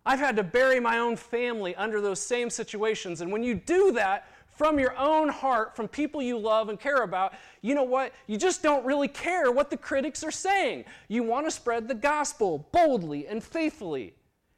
I've 0.06 0.20
had 0.20 0.36
to 0.36 0.44
bury 0.44 0.80
my 0.80 1.00
own 1.00 1.16
family 1.16 1.76
under 1.76 2.02
those 2.02 2.20
same 2.20 2.50
situations. 2.50 3.22
And 3.22 3.32
when 3.32 3.44
you 3.44 3.56
do 3.56 3.92
that 3.94 4.28
from 4.56 4.80
your 4.80 4.96
own 4.98 5.30
heart, 5.30 5.76
from 5.76 5.88
people 5.88 6.22
you 6.22 6.38
love 6.38 6.70
and 6.70 6.80
care 6.80 7.04
about, 7.04 7.34
you 7.62 7.74
know 7.74 7.84
what? 7.84 8.14
You 8.28 8.38
just 8.38 8.62
don't 8.62 8.86
really 8.86 9.08
care 9.08 9.52
what 9.52 9.70
the 9.70 9.78
critics 9.78 10.24
are 10.24 10.32
saying. 10.32 10.86
You 11.08 11.24
want 11.24 11.48
to 11.48 11.52
spread 11.52 11.88
the 11.88 11.96
gospel 11.96 12.68
boldly 12.72 13.28
and 13.28 13.44
faithfully 13.44 14.14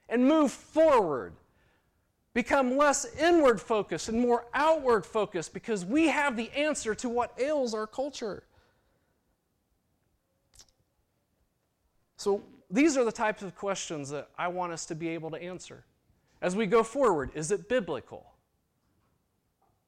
and 0.09 0.25
move 0.25 0.51
forward. 0.51 1.33
Become 2.33 2.75
less 2.75 3.05
inward 3.17 3.61
focused 3.61 4.09
and 4.09 4.19
more 4.19 4.45
outward 4.53 5.05
focused 5.05 5.53
because 5.53 5.85
we 5.85 6.07
have 6.07 6.35
the 6.35 6.51
answer 6.51 6.93
to 6.95 7.07
what 7.07 7.33
ails 7.39 7.73
our 7.73 7.87
culture. 7.87 8.43
So, 12.17 12.43
these 12.69 12.97
are 12.97 13.05
the 13.05 13.11
types 13.11 13.43
of 13.43 13.55
questions 13.55 14.09
that 14.09 14.29
I 14.37 14.47
want 14.49 14.73
us 14.73 14.85
to 14.87 14.95
be 14.95 15.09
able 15.09 15.31
to 15.31 15.41
answer. 15.41 15.85
As 16.41 16.55
we 16.55 16.65
go 16.65 16.83
forward, 16.83 17.29
is 17.35 17.51
it 17.51 17.69
biblical? 17.69 18.34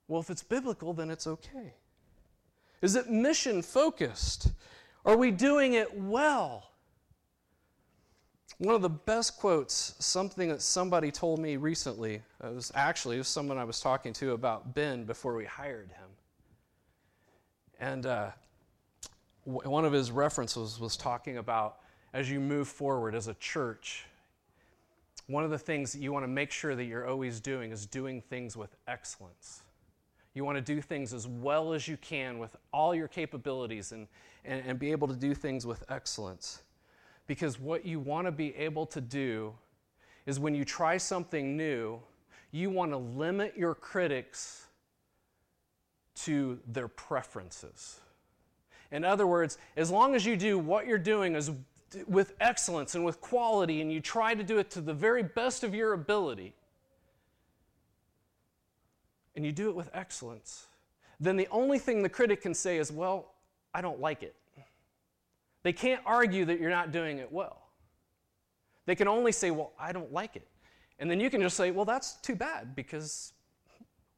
Well, 0.07 0.21
if 0.21 0.29
it's 0.29 0.43
biblical, 0.43 0.93
then 0.93 1.09
it's 1.09 1.27
okay. 1.27 1.73
Is 2.81 2.95
it 2.95 3.09
mission 3.09 3.61
focused? 3.61 4.51
Are 5.05 5.17
we 5.17 5.31
doing 5.31 5.73
it 5.73 5.97
well? 5.97 6.71
One 8.59 8.73
of 8.73 8.81
the 8.81 8.89
best 8.89 9.37
quotes, 9.37 9.95
something 9.99 10.49
that 10.49 10.61
somebody 10.61 11.11
told 11.11 11.39
me 11.39 11.57
recently, 11.57 12.15
it 12.43 12.53
was 12.53 12.71
actually 12.73 13.17
it 13.17 13.19
was 13.19 13.27
someone 13.27 13.57
I 13.57 13.63
was 13.63 13.79
talking 13.79 14.13
to 14.13 14.31
about 14.31 14.73
Ben 14.73 15.03
before 15.03 15.35
we 15.35 15.45
hired 15.45 15.91
him. 15.91 16.09
And 17.79 18.05
uh, 18.05 18.31
one 19.43 19.85
of 19.85 19.93
his 19.93 20.11
references 20.11 20.79
was 20.79 20.97
talking 20.97 21.37
about 21.37 21.77
as 22.13 22.31
you 22.31 22.39
move 22.39 22.67
forward 22.67 23.13
as 23.13 23.27
a 23.27 23.35
church, 23.35 24.05
one 25.27 25.43
of 25.43 25.51
the 25.51 25.59
things 25.59 25.93
that 25.93 25.99
you 25.99 26.11
want 26.11 26.23
to 26.23 26.27
make 26.27 26.51
sure 26.51 26.73
that 26.73 26.85
you're 26.85 27.07
always 27.07 27.39
doing 27.39 27.71
is 27.71 27.85
doing 27.85 28.21
things 28.21 28.57
with 28.57 28.75
excellence. 28.87 29.61
You 30.37 30.45
want 30.45 30.63
to 30.63 30.75
do 30.75 30.81
things 30.81 31.15
as 31.15 31.27
well 31.27 31.73
as 31.73 31.87
you 31.87 31.97
can 31.97 32.37
with 32.37 32.55
all 32.71 32.93
your 32.93 33.07
capabilities 33.07 33.91
and, 33.91 34.07
and, 34.45 34.63
and 34.67 34.77
be 34.77 34.91
able 34.91 35.07
to 35.07 35.15
do 35.15 35.33
things 35.33 35.65
with 35.65 35.83
excellence. 35.89 36.61
Because 37.25 37.59
what 37.59 37.87
you 37.87 37.99
want 37.99 38.27
to 38.27 38.31
be 38.31 38.55
able 38.55 38.85
to 38.85 39.01
do 39.01 39.55
is 40.27 40.39
when 40.39 40.53
you 40.53 40.63
try 40.63 40.97
something 40.97 41.57
new, 41.57 41.99
you 42.51 42.69
want 42.69 42.91
to 42.91 42.97
limit 42.97 43.55
your 43.57 43.73
critics 43.73 44.67
to 46.17 46.59
their 46.67 46.87
preferences. 46.87 47.99
In 48.91 49.03
other 49.03 49.25
words, 49.25 49.57
as 49.75 49.89
long 49.89 50.13
as 50.13 50.23
you 50.23 50.37
do 50.37 50.59
what 50.59 50.85
you're 50.85 50.99
doing 50.99 51.35
as 51.35 51.49
with 52.05 52.35
excellence 52.39 52.93
and 52.93 53.03
with 53.03 53.21
quality, 53.21 53.81
and 53.81 53.91
you 53.91 54.01
try 54.01 54.35
to 54.35 54.43
do 54.43 54.59
it 54.59 54.69
to 54.69 54.81
the 54.81 54.93
very 54.93 55.23
best 55.23 55.63
of 55.63 55.73
your 55.73 55.93
ability, 55.93 56.53
and 59.37 59.45
you 59.45 59.51
do 59.53 59.69
it 59.69 59.75
with 59.75 59.89
excellence, 59.93 60.65
then 61.19 61.37
the 61.37 61.47
only 61.51 61.77
thing 61.77 62.01
the 62.01 62.09
critic 62.09 62.41
can 62.41 62.53
say 62.53 62.77
is, 62.77 62.91
Well, 62.91 63.31
I 63.73 63.81
don't 63.81 64.01
like 64.01 64.23
it. 64.23 64.35
They 65.63 65.71
can't 65.71 66.01
argue 66.05 66.43
that 66.45 66.59
you're 66.59 66.71
not 66.71 66.91
doing 66.91 67.19
it 67.19 67.31
well. 67.31 67.61
They 68.87 68.95
can 68.95 69.07
only 69.07 69.31
say, 69.31 69.51
Well, 69.51 69.71
I 69.79 69.91
don't 69.93 70.11
like 70.11 70.35
it. 70.35 70.47
And 70.99 71.09
then 71.09 71.19
you 71.19 71.29
can 71.29 71.39
just 71.39 71.55
say, 71.55 71.71
Well, 71.71 71.85
that's 71.85 72.15
too 72.15 72.35
bad 72.35 72.75
because 72.75 73.33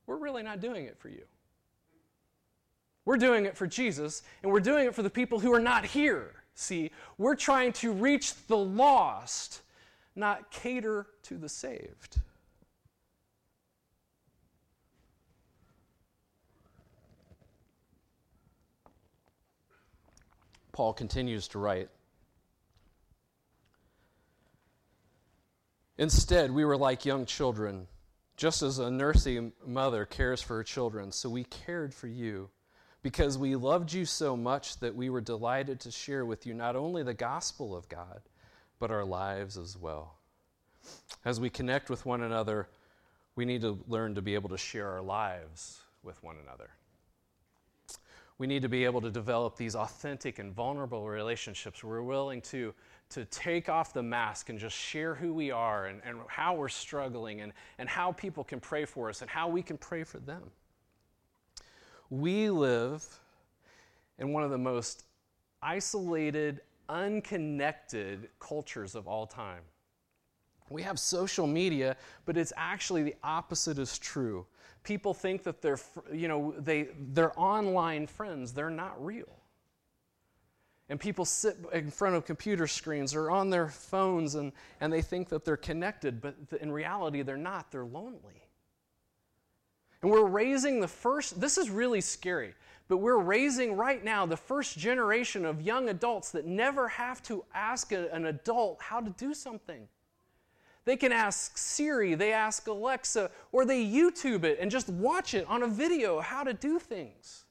we're 0.08 0.18
really 0.18 0.42
not 0.42 0.62
doing 0.62 0.86
it 0.86 0.98
for 0.98 1.10
you. 1.10 1.24
We're 3.04 3.18
doing 3.18 3.46
it 3.46 3.58
for 3.58 3.68
Jesus, 3.68 4.24
and 4.42 4.52
we're 4.52 4.60
doing 4.62 4.88
it 4.88 4.96
for 4.96 5.04
the 5.04 5.10
people 5.10 5.40
who 5.40 5.52
are 5.54 5.60
not 5.60 5.84
here. 5.86 6.44
See, 6.56 6.92
we're 7.18 7.36
trying 7.36 7.74
to 7.74 7.92
reach 7.92 8.36
the 8.48 8.58
lost, 8.58 9.64
not 10.16 10.50
cater 10.52 11.08
to 11.24 11.38
the 11.38 11.50
saved. 11.50 12.22
Paul 20.72 20.94
continues 20.94 21.48
to 21.50 21.60
write. 21.60 21.90
Instead, 25.98 26.52
we 26.52 26.64
were 26.64 26.78
like 26.78 27.06
young 27.06 27.26
children, 27.26 27.88
just 28.38 28.62
as 28.62 28.80
a 28.80 28.90
nursing 28.90 29.52
mother 29.66 30.06
cares 30.06 30.42
for 30.42 30.56
her 30.56 30.64
children, 30.64 31.12
so 31.12 31.30
we 31.30 31.44
cared 31.44 31.94
for 31.94 32.08
you 32.08 32.50
because 33.02 33.38
we 33.38 33.56
loved 33.56 33.92
you 33.92 34.06
so 34.06 34.36
much 34.36 34.80
that 34.80 34.96
we 34.96 35.10
were 35.10 35.22
delighted 35.22 35.80
to 35.82 35.92
share 35.92 36.26
with 36.26 36.46
you 36.46 36.54
not 36.54 36.76
only 36.76 37.04
the 37.04 37.14
gospel 37.14 37.76
of 37.76 37.90
God, 37.90 38.22
but 38.80 38.92
our 38.92 39.06
lives 39.06 39.58
as 39.58 39.78
well. 39.78 40.16
As 41.26 41.40
we 41.40 41.50
connect 41.50 41.90
with 41.90 42.06
one 42.06 42.22
another, 42.22 42.68
we 43.36 43.46
need 43.46 43.62
to 43.62 43.80
learn 43.88 44.16
to 44.16 44.22
be 44.22 44.36
able 44.36 44.50
to 44.50 44.58
share 44.58 44.90
our 44.90 45.02
lives 45.02 45.82
with 46.04 46.22
one 46.24 46.38
another. 46.42 46.70
We 48.40 48.48
need 48.48 48.62
to 48.62 48.70
be 48.70 48.86
able 48.86 49.02
to 49.02 49.12
develop 49.12 49.58
these 49.58 49.76
authentic 49.76 50.40
and 50.40 50.54
vulnerable 50.54 51.08
relationships 51.08 51.84
where 51.84 52.02
we're 52.02 52.08
willing 52.08 52.42
to, 52.44 52.74
to 53.10 53.26
take 53.26 53.68
off 53.68 53.94
the 53.94 54.02
mask 54.02 54.48
and 54.48 54.58
just 54.58 54.76
share 54.76 55.14
who 55.14 55.34
we 55.34 55.52
are 55.52 55.88
and, 55.88 56.02
and 56.06 56.20
how 56.28 56.56
we're 56.56 56.70
struggling 56.70 57.42
and, 57.42 57.52
and 57.80 57.90
how 57.90 58.14
people 58.14 58.46
can 58.46 58.62
pray 58.62 58.86
for 58.86 59.10
us 59.10 59.22
and 59.22 59.30
how 59.30 59.50
we 59.50 59.62
can 59.62 59.78
pray 59.78 60.06
for 60.06 60.20
them. 60.20 60.44
We 62.10 62.50
live 62.50 63.06
in 64.18 64.32
one 64.32 64.44
of 64.44 64.52
the 64.52 64.58
most 64.58 65.04
isolated, 65.62 66.62
unconnected 66.88 68.30
cultures 68.40 68.96
of 68.96 69.06
all 69.06 69.28
time. 69.28 69.62
We 70.70 70.84
have 70.84 71.00
social 71.00 71.48
media, 71.48 71.98
but 72.26 72.38
it's 72.38 72.54
actually 72.56 73.04
the 73.04 73.16
opposite 73.24 73.80
is 73.80 73.98
true. 73.98 74.46
People 74.84 75.14
think 75.14 75.44
that 75.44 75.62
they're, 75.62 75.80
you 76.14 76.28
know, 76.28 76.54
they, 76.58 76.90
they're 77.14 77.38
online 77.40 78.08
friends. 78.08 78.54
They're 78.54 78.70
not 78.70 79.04
real. 79.04 79.40
And 80.90 81.00
people 81.00 81.26
sit 81.26 81.58
in 81.72 81.92
front 81.92 82.16
of 82.16 82.26
computer 82.26 82.66
screens 82.66 83.14
or 83.14 83.30
on 83.30 83.50
their 83.50 83.68
phones 83.68 84.36
and, 84.36 84.52
and 84.82 84.92
they 84.92 85.04
think 85.04 85.30
that 85.30 85.46
they're 85.46 85.58
connected, 85.58 86.20
but 86.20 86.36
in 86.60 86.72
reality, 86.72 87.22
they're 87.22 87.38
not. 87.38 87.72
They're 87.72 87.86
lonely. 87.86 88.44
And 90.02 90.10
we're 90.10 90.26
raising 90.26 90.80
the 90.80 90.88
first, 90.88 91.40
this 91.40 91.58
is 91.58 91.70
really 91.70 92.02
scary, 92.02 92.56
but 92.88 92.98
we're 92.98 93.20
raising 93.20 93.76
right 93.76 94.04
now 94.04 94.26
the 94.26 94.38
first 94.38 94.78
generation 94.78 95.46
of 95.46 95.62
young 95.62 95.90
adults 95.90 96.32
that 96.32 96.46
never 96.46 96.88
have 96.88 97.22
to 97.24 97.44
ask 97.54 97.92
a, 97.92 98.12
an 98.14 98.26
adult 98.26 98.82
how 98.82 99.00
to 99.00 99.10
do 99.12 99.34
something. 99.34 99.88
They 100.86 100.96
can 100.96 101.12
ask 101.12 101.58
Siri, 101.58 102.16
they 102.16 102.34
ask 102.34 102.68
Alexa, 102.68 103.30
or 103.52 103.66
they 103.66 103.86
YouTube 103.86 104.44
it 104.44 104.58
and 104.60 104.72
just 104.72 104.90
watch 104.90 105.34
it 105.34 105.46
on 105.48 105.64
a 105.64 105.68
video 105.68 106.20
how 106.20 106.44
to 106.44 106.54
do 106.54 106.80
things. 106.80 107.46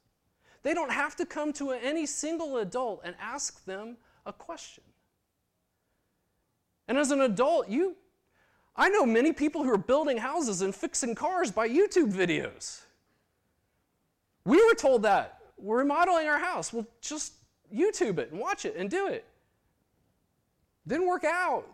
They 0.63 0.75
don't 0.75 0.91
have 0.91 1.15
to 1.17 1.27
come 1.27 1.53
to 1.55 1.71
any 1.71 2.05
single 2.07 2.59
adult 2.59 3.03
and 3.05 3.15
ask 3.21 3.65
them 3.65 3.97
a 4.27 4.33
question. 4.33 4.85
And 6.89 6.99
as 6.99 7.11
an 7.11 7.21
adult, 7.21 7.69
you 7.69 7.97
I 8.79 8.89
know 8.89 9.05
many 9.05 9.33
people 9.33 9.65
who 9.65 9.73
are 9.73 9.77
building 9.77 10.19
houses 10.19 10.63
and 10.63 10.73
fixing 10.73 11.17
cars 11.17 11.51
by 11.51 11.69
YouTube 11.69 12.13
videos. 12.13 12.83
We 14.45 14.65
were 14.65 14.75
told 14.75 15.03
that. 15.03 15.41
We're 15.59 15.79
remodeling 15.79 16.29
our 16.29 16.39
house. 16.39 16.73
Well, 16.73 16.87
just 17.01 17.33
YouTube 17.75 18.19
it 18.19 18.31
and 18.31 18.41
watch 18.41 18.65
it 18.65 18.77
and 18.77 18.89
do 18.89 19.09
it. 19.09 19.27
Didn't 20.87 21.09
work 21.09 21.25
out. 21.25 21.67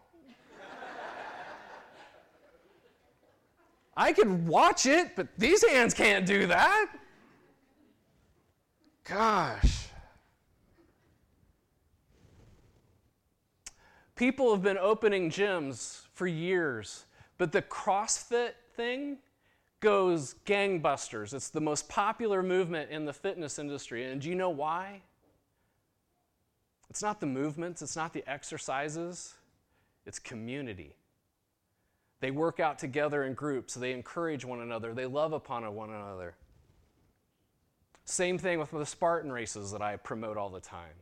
I 3.96 4.12
could 4.12 4.46
watch 4.46 4.86
it, 4.86 5.14
but 5.14 5.28
these 5.38 5.64
hands 5.68 5.94
can't 5.94 6.26
do 6.26 6.46
that. 6.46 6.86
Gosh. 9.04 9.88
People 14.16 14.52
have 14.52 14.62
been 14.62 14.78
opening 14.78 15.30
gyms 15.30 16.02
for 16.14 16.26
years, 16.26 17.04
but 17.36 17.52
the 17.52 17.62
CrossFit 17.62 18.52
thing 18.76 19.18
goes 19.80 20.36
gangbusters. 20.46 21.34
It's 21.34 21.50
the 21.50 21.60
most 21.60 21.88
popular 21.88 22.42
movement 22.42 22.90
in 22.90 23.04
the 23.04 23.12
fitness 23.12 23.58
industry. 23.58 24.10
And 24.10 24.20
do 24.20 24.28
you 24.28 24.34
know 24.34 24.50
why? 24.50 25.02
It's 26.88 27.02
not 27.02 27.20
the 27.20 27.26
movements, 27.26 27.82
it's 27.82 27.96
not 27.96 28.12
the 28.12 28.24
exercises, 28.26 29.34
it's 30.06 30.18
community. 30.18 30.94
They 32.24 32.30
work 32.30 32.58
out 32.58 32.78
together 32.78 33.24
in 33.24 33.34
groups, 33.34 33.74
they 33.74 33.92
encourage 33.92 34.46
one 34.46 34.62
another, 34.62 34.94
they 34.94 35.04
love 35.04 35.34
upon 35.34 35.62
one 35.74 35.90
another. 35.90 36.34
Same 38.06 38.38
thing 38.38 38.58
with 38.58 38.70
the 38.70 38.86
Spartan 38.86 39.30
races 39.30 39.70
that 39.72 39.82
I 39.82 39.96
promote 39.96 40.38
all 40.38 40.48
the 40.48 40.58
time. 40.58 40.94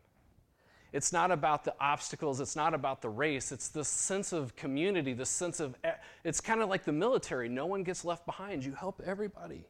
It's 0.93 1.13
not 1.13 1.31
about 1.31 1.63
the 1.63 1.77
obstacles, 1.81 2.41
it's 2.41 2.57
not 2.57 2.75
about 2.75 3.03
the 3.03 3.09
race, 3.09 3.53
it's 3.53 3.69
the 3.69 3.85
sense 3.85 4.33
of 4.33 4.57
community, 4.57 5.13
the 5.13 5.25
sense 5.25 5.61
of, 5.61 5.77
it's 6.25 6.41
kind 6.41 6.61
of 6.61 6.69
like 6.69 6.83
the 6.83 6.91
military. 6.91 7.49
No 7.49 7.67
one 7.67 7.85
gets 7.85 8.05
left 8.05 8.27
behind, 8.27 8.65
you 8.65 8.75
help 8.75 9.01
everybody. 9.07 9.69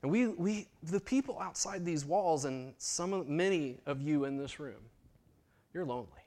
And 0.00 0.10
we, 0.10 0.28
we, 0.28 0.68
the 0.84 1.00
people 1.00 1.38
outside 1.38 1.84
these 1.84 2.06
walls, 2.06 2.46
and 2.46 2.72
some 2.78 3.26
many 3.28 3.76
of 3.84 4.00
you 4.00 4.24
in 4.24 4.38
this 4.38 4.58
room, 4.58 4.80
you're 5.74 5.84
lonely. 5.84 6.22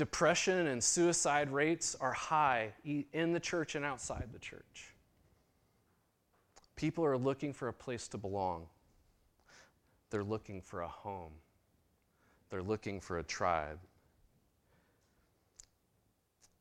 Depression 0.00 0.68
and 0.68 0.82
suicide 0.82 1.50
rates 1.50 1.94
are 2.00 2.14
high 2.14 2.72
in 3.12 3.34
the 3.34 3.38
church 3.38 3.74
and 3.74 3.84
outside 3.84 4.30
the 4.32 4.38
church. 4.38 4.94
People 6.74 7.04
are 7.04 7.18
looking 7.18 7.52
for 7.52 7.68
a 7.68 7.72
place 7.74 8.08
to 8.08 8.16
belong. 8.16 8.64
They're 10.08 10.24
looking 10.24 10.62
for 10.62 10.80
a 10.80 10.88
home, 10.88 11.32
they're 12.48 12.62
looking 12.62 12.98
for 12.98 13.18
a 13.18 13.22
tribe. 13.22 13.78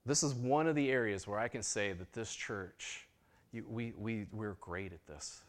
This 0.05 0.21
is 0.21 0.33
one 0.33 0.67
of 0.67 0.75
the 0.75 0.91
areas 0.91 1.25
where 1.25 1.39
I 1.39 1.47
can 1.47 1.63
say 1.63 1.93
that 1.93 2.11
this 2.11 2.35
church, 2.35 3.07
you, 3.53 3.63
we, 3.69 3.93
we, 3.97 4.25
we're 4.33 4.57
great 4.59 4.91
at 4.91 5.07
this. 5.07 5.43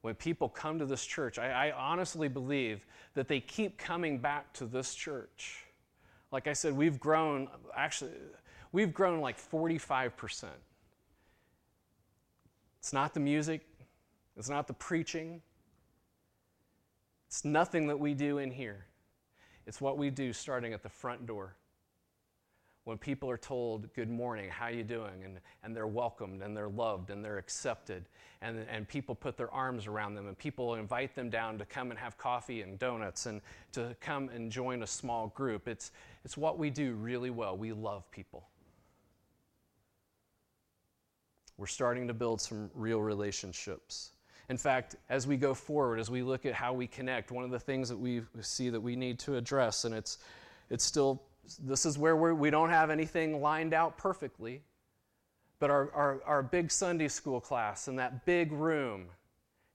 When 0.00 0.16
people 0.16 0.48
come 0.48 0.80
to 0.80 0.84
this 0.84 1.06
church, 1.06 1.38
I, 1.38 1.68
I 1.68 1.72
honestly 1.76 2.26
believe 2.26 2.84
that 3.14 3.28
they 3.28 3.38
keep 3.38 3.78
coming 3.78 4.18
back 4.18 4.52
to 4.54 4.66
this 4.66 4.96
church. 4.96 5.63
Like 6.34 6.48
I 6.48 6.52
said, 6.52 6.76
we've 6.76 6.98
grown, 6.98 7.46
actually, 7.76 8.10
we've 8.72 8.92
grown 8.92 9.20
like 9.20 9.38
45%. 9.38 10.46
It's 12.80 12.92
not 12.92 13.14
the 13.14 13.20
music, 13.20 13.64
it's 14.36 14.48
not 14.48 14.66
the 14.66 14.72
preaching, 14.72 15.42
it's 17.28 17.44
nothing 17.44 17.86
that 17.86 18.00
we 18.00 18.14
do 18.14 18.38
in 18.38 18.50
here. 18.50 18.86
It's 19.64 19.80
what 19.80 19.96
we 19.96 20.10
do 20.10 20.32
starting 20.32 20.72
at 20.72 20.82
the 20.82 20.88
front 20.88 21.24
door. 21.24 21.54
When 22.82 22.98
people 22.98 23.30
are 23.30 23.38
told, 23.38 23.94
good 23.94 24.10
morning, 24.10 24.50
how 24.50 24.66
you 24.68 24.82
doing? 24.82 25.24
And, 25.24 25.38
and 25.62 25.74
they're 25.74 25.86
welcomed 25.86 26.42
and 26.42 26.54
they're 26.54 26.68
loved 26.68 27.10
and 27.10 27.24
they're 27.24 27.38
accepted. 27.38 28.04
And, 28.42 28.66
and 28.68 28.86
people 28.86 29.14
put 29.14 29.38
their 29.38 29.50
arms 29.52 29.86
around 29.86 30.16
them 30.16 30.26
and 30.26 30.36
people 30.36 30.74
invite 30.74 31.14
them 31.14 31.30
down 31.30 31.56
to 31.58 31.64
come 31.64 31.90
and 31.90 31.98
have 31.98 32.18
coffee 32.18 32.60
and 32.60 32.78
donuts 32.78 33.24
and 33.24 33.40
to 33.72 33.96
come 34.00 34.28
and 34.28 34.52
join 34.52 34.82
a 34.82 34.86
small 34.86 35.28
group. 35.28 35.66
It's, 35.66 35.92
it's 36.24 36.36
what 36.36 36.58
we 36.58 36.70
do 36.70 36.94
really 36.94 37.30
well. 37.30 37.56
We 37.56 37.72
love 37.72 38.10
people. 38.10 38.48
We're 41.56 41.66
starting 41.66 42.08
to 42.08 42.14
build 42.14 42.40
some 42.40 42.70
real 42.74 43.00
relationships. 43.00 44.10
In 44.48 44.56
fact, 44.56 44.96
as 45.08 45.26
we 45.26 45.36
go 45.36 45.54
forward, 45.54 46.00
as 46.00 46.10
we 46.10 46.22
look 46.22 46.44
at 46.44 46.54
how 46.54 46.72
we 46.72 46.86
connect, 46.86 47.30
one 47.30 47.44
of 47.44 47.50
the 47.50 47.58
things 47.58 47.88
that 47.88 47.96
we 47.96 48.22
see 48.40 48.70
that 48.70 48.80
we 48.80 48.96
need 48.96 49.18
to 49.20 49.36
address, 49.36 49.84
and 49.84 49.94
it's, 49.94 50.18
it's 50.68 50.84
still, 50.84 51.22
this 51.62 51.86
is 51.86 51.96
where 51.96 52.16
we're, 52.16 52.34
we 52.34 52.50
do 52.50 52.56
not 52.56 52.70
have 52.70 52.90
anything 52.90 53.40
lined 53.40 53.72
out 53.72 53.96
perfectly, 53.96 54.62
but 55.60 55.70
our, 55.70 55.90
our, 55.92 56.22
our 56.26 56.42
big 56.42 56.70
Sunday 56.70 57.08
school 57.08 57.40
class 57.40 57.88
in 57.88 57.96
that 57.96 58.26
big 58.26 58.52
room, 58.52 59.06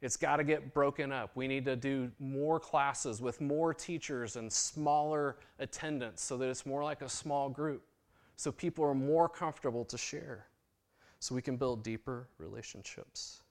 it's 0.02 0.16
got 0.16 0.38
to 0.38 0.44
get 0.44 0.74
broken 0.74 1.12
up. 1.12 1.32
We 1.36 1.48
need 1.48 1.66
to 1.66 1.76
do 1.76 2.12
more 2.20 2.60
classes 2.60 3.22
with 3.22 3.42
more 3.42 3.74
teachers 3.74 4.38
and 4.38 4.52
smaller 4.52 5.38
attendance 5.60 6.22
so 6.22 6.38
that 6.38 6.50
it's 6.50 6.66
more 6.66 6.84
like 6.84 7.02
a 7.02 7.10
small 7.10 7.50
group, 7.50 7.84
so 8.38 8.52
people 8.52 8.86
are 8.86 8.96
more 8.96 9.28
comfortable 9.28 9.84
to 9.86 9.98
share, 9.98 10.48
so 11.20 11.36
we 11.36 11.42
can 11.42 11.58
build 11.58 11.84
deeper 11.84 12.28
relationships. 12.38 13.42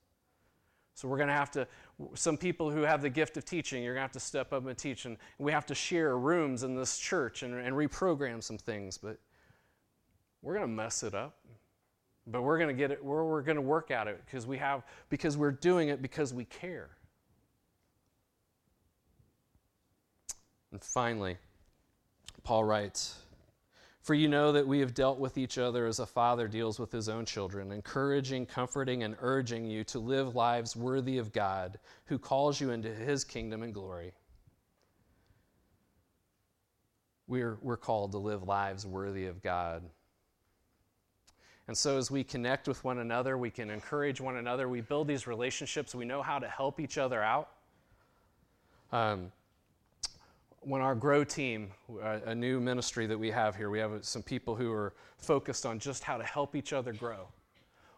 So 0.99 1.07
we're 1.07 1.19
going 1.19 1.29
to 1.29 1.35
have 1.35 1.53
to, 1.53 1.69
some 2.15 2.37
people 2.37 2.73
who 2.73 2.83
have 2.83 3.03
the 3.03 3.09
gift 3.09 3.37
of 3.37 3.45
teaching, 3.45 3.85
you're 3.85 3.95
going 3.95 4.01
to 4.01 4.07
have 4.07 4.13
to 4.13 4.21
step 4.21 4.53
up 4.53 4.67
and 4.67 4.77
teach. 4.77 5.05
And 5.05 5.17
we 5.39 5.53
have 5.53 5.65
to 5.67 5.75
share 5.75 6.19
rooms 6.19 6.65
in 6.65 6.75
this 6.75 6.99
church 6.99 7.45
and, 7.45 7.55
and 7.55 7.73
reprogram 7.73 8.43
some 8.43 8.59
things. 8.59 8.99
But 8.99 9.17
we're 10.43 10.55
going 10.55 10.67
to 10.67 10.73
mess 10.73 11.05
it 11.05 11.15
up. 11.15 11.37
But 12.31 12.43
we're 12.43 12.59
going 12.59 12.69
to 12.69 12.75
get 12.75 12.91
it, 12.91 13.03
we're, 13.03 13.25
we're 13.25 13.43
going 13.43 13.57
to 13.57 13.63
work 13.63 13.91
at 13.91 14.07
it 14.07 14.21
because 14.25 14.47
we 14.47 14.59
have, 14.59 14.83
because 15.09 15.37
we're 15.37 15.51
doing 15.51 15.89
it 15.89 16.03
because 16.03 16.35
we 16.35 16.45
care. 16.45 16.91
And 20.71 20.83
finally, 20.83 21.39
Paul 22.45 22.65
writes, 22.65 23.19
for 24.03 24.15
you 24.15 24.29
know 24.29 24.53
that 24.53 24.67
we 24.67 24.81
have 24.81 24.95
dealt 24.95 25.19
with 25.19 25.37
each 25.37 25.59
other 25.59 25.87
as 25.87 25.99
a 25.99 26.07
father 26.07 26.49
deals 26.49 26.79
with 26.79 26.91
his 26.91 27.11
own 27.11 27.27
children, 27.27 27.73
encouraging, 27.73 28.47
comforting, 28.47 29.03
and 29.03 29.17
urging 29.21 29.67
you 29.67 29.85
to 29.85 29.99
live 29.99 30.35
lives 30.35 30.75
worthy 30.75 31.19
of 31.19 31.33
God, 31.33 31.79
who 32.07 32.19
calls 32.19 32.61
you 32.61 32.71
into 32.71 32.89
his 32.89 33.23
kingdom 33.23 33.63
and 33.63 33.75
glory. 33.75 34.13
We're, 37.27 37.59
we're 37.61 37.77
called 37.77 38.13
to 38.13 38.19
live 38.19 38.45
lives 38.45 38.87
worthy 38.87 39.27
of 39.27 39.43
God. 39.43 39.83
And 41.69 41.77
so, 41.77 41.99
as 41.99 42.11
we 42.11 42.25
connect 42.25 42.67
with 42.67 42.83
one 42.83 42.99
another, 42.99 43.37
we 43.37 43.51
can 43.51 43.69
encourage 43.69 44.21
one 44.21 44.37
another, 44.37 44.69
we 44.69 44.81
build 44.81 45.07
these 45.07 45.27
relationships, 45.27 45.95
we 45.95 46.07
know 46.07 46.23
how 46.23 46.39
to 46.39 46.49
help 46.49 46.81
each 46.81 46.97
other 46.97 47.23
out. 47.23 47.51
Um, 48.91 49.31
when 50.61 50.81
our 50.81 50.95
grow 50.95 51.25
team 51.25 51.71
a 52.27 52.35
new 52.35 52.61
ministry 52.61 53.07
that 53.07 53.19
we 53.19 53.31
have 53.31 53.55
here 53.55 53.71
we 53.71 53.79
have 53.79 54.05
some 54.05 54.23
people 54.23 54.57
who 54.57 54.73
are 54.73 54.93
focused 55.17 55.65
on 55.65 55.79
just 55.79 56.03
how 56.03 56.17
to 56.17 56.25
help 56.25 56.57
each 56.57 56.73
other 56.73 56.93
grow 56.93 57.29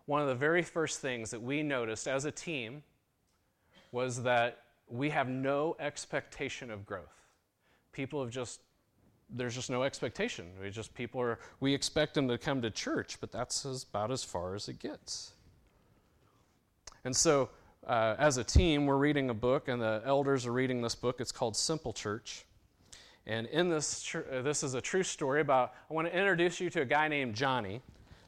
one 0.07 0.21
of 0.21 0.29
the 0.29 0.35
very 0.35 0.63
first 0.63 1.01
things 1.01 1.31
that 1.31 1.41
we 1.41 1.63
noticed 1.63 2.07
as 2.07 2.27
a 2.27 2.31
team 2.31 2.83
was 3.93 4.23
that 4.23 4.59
we 4.89 5.09
have 5.09 5.29
no 5.29 5.75
expectation 5.81 6.71
of 6.71 6.85
growth 6.85 7.25
people 7.93 8.23
have 8.23 8.31
just 8.31 8.61
there's 9.33 9.55
just 9.55 9.71
no 9.71 9.83
expectation 9.83 10.47
we 10.61 10.71
just 10.71 10.93
people 10.95 11.21
are 11.21 11.39
we 11.61 11.73
expect 11.75 12.15
them 12.15 12.29
to 12.29 12.37
come 12.37 12.61
to 12.61 12.71
church 12.71 13.19
but 13.21 13.31
that's 13.31 13.65
about 13.89 14.11
as 14.11 14.25
far 14.25 14.55
as 14.55 14.69
it 14.69 14.79
gets 14.79 15.33
and 17.05 17.15
so 17.15 17.49
uh, 17.87 18.15
as 18.19 18.37
a 18.37 18.45
team, 18.45 18.87
we're 18.87 18.97
reading 18.97 19.31
a 19.31 19.35
book, 19.35 19.69
and 19.69 19.81
the 19.81 20.03
elders 20.05 20.47
are 20.47 20.53
reading 20.53 20.83
this 20.83 20.95
book. 20.95 21.21
It's 21.21 21.33
called 21.33 21.57
Simple 21.57 21.93
Church. 21.93 22.45
And 23.27 23.47
in 23.47 23.69
this, 23.69 24.15
uh, 24.15 24.43
this 24.43 24.63
is 24.63 24.75
a 24.75 24.81
true 24.81 25.03
story 25.03 25.41
about, 25.41 25.73
I 25.91 25.95
want 25.95 26.09
to 26.09 26.17
introduce 26.17 26.61
you 26.61 26.71
to 26.71 26.83
a 26.83 26.85
guy 26.85 27.09
named 27.09 27.35
Johnny, 27.35 27.81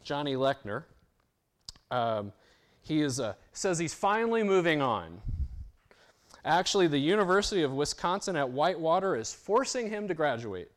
Johnny 0.03 0.35
Lechner. 0.35 0.85
Um, 1.91 2.33
he 2.83 3.03
is 3.03 3.19
a, 3.21 3.37
says 3.53 3.79
he's 3.79 3.95
finally 3.95 4.43
moving 4.43 4.81
on. 4.81 5.21
Actually, 6.45 6.88
the 6.88 6.99
University 6.99 7.62
of 7.62 7.73
Wisconsin 7.73 8.37
at 8.37 8.51
Whitewater 8.51 9.17
is 9.17 9.33
forcing 9.33 9.88
him 9.88 10.09
to 10.09 10.15
graduate. 10.15 10.71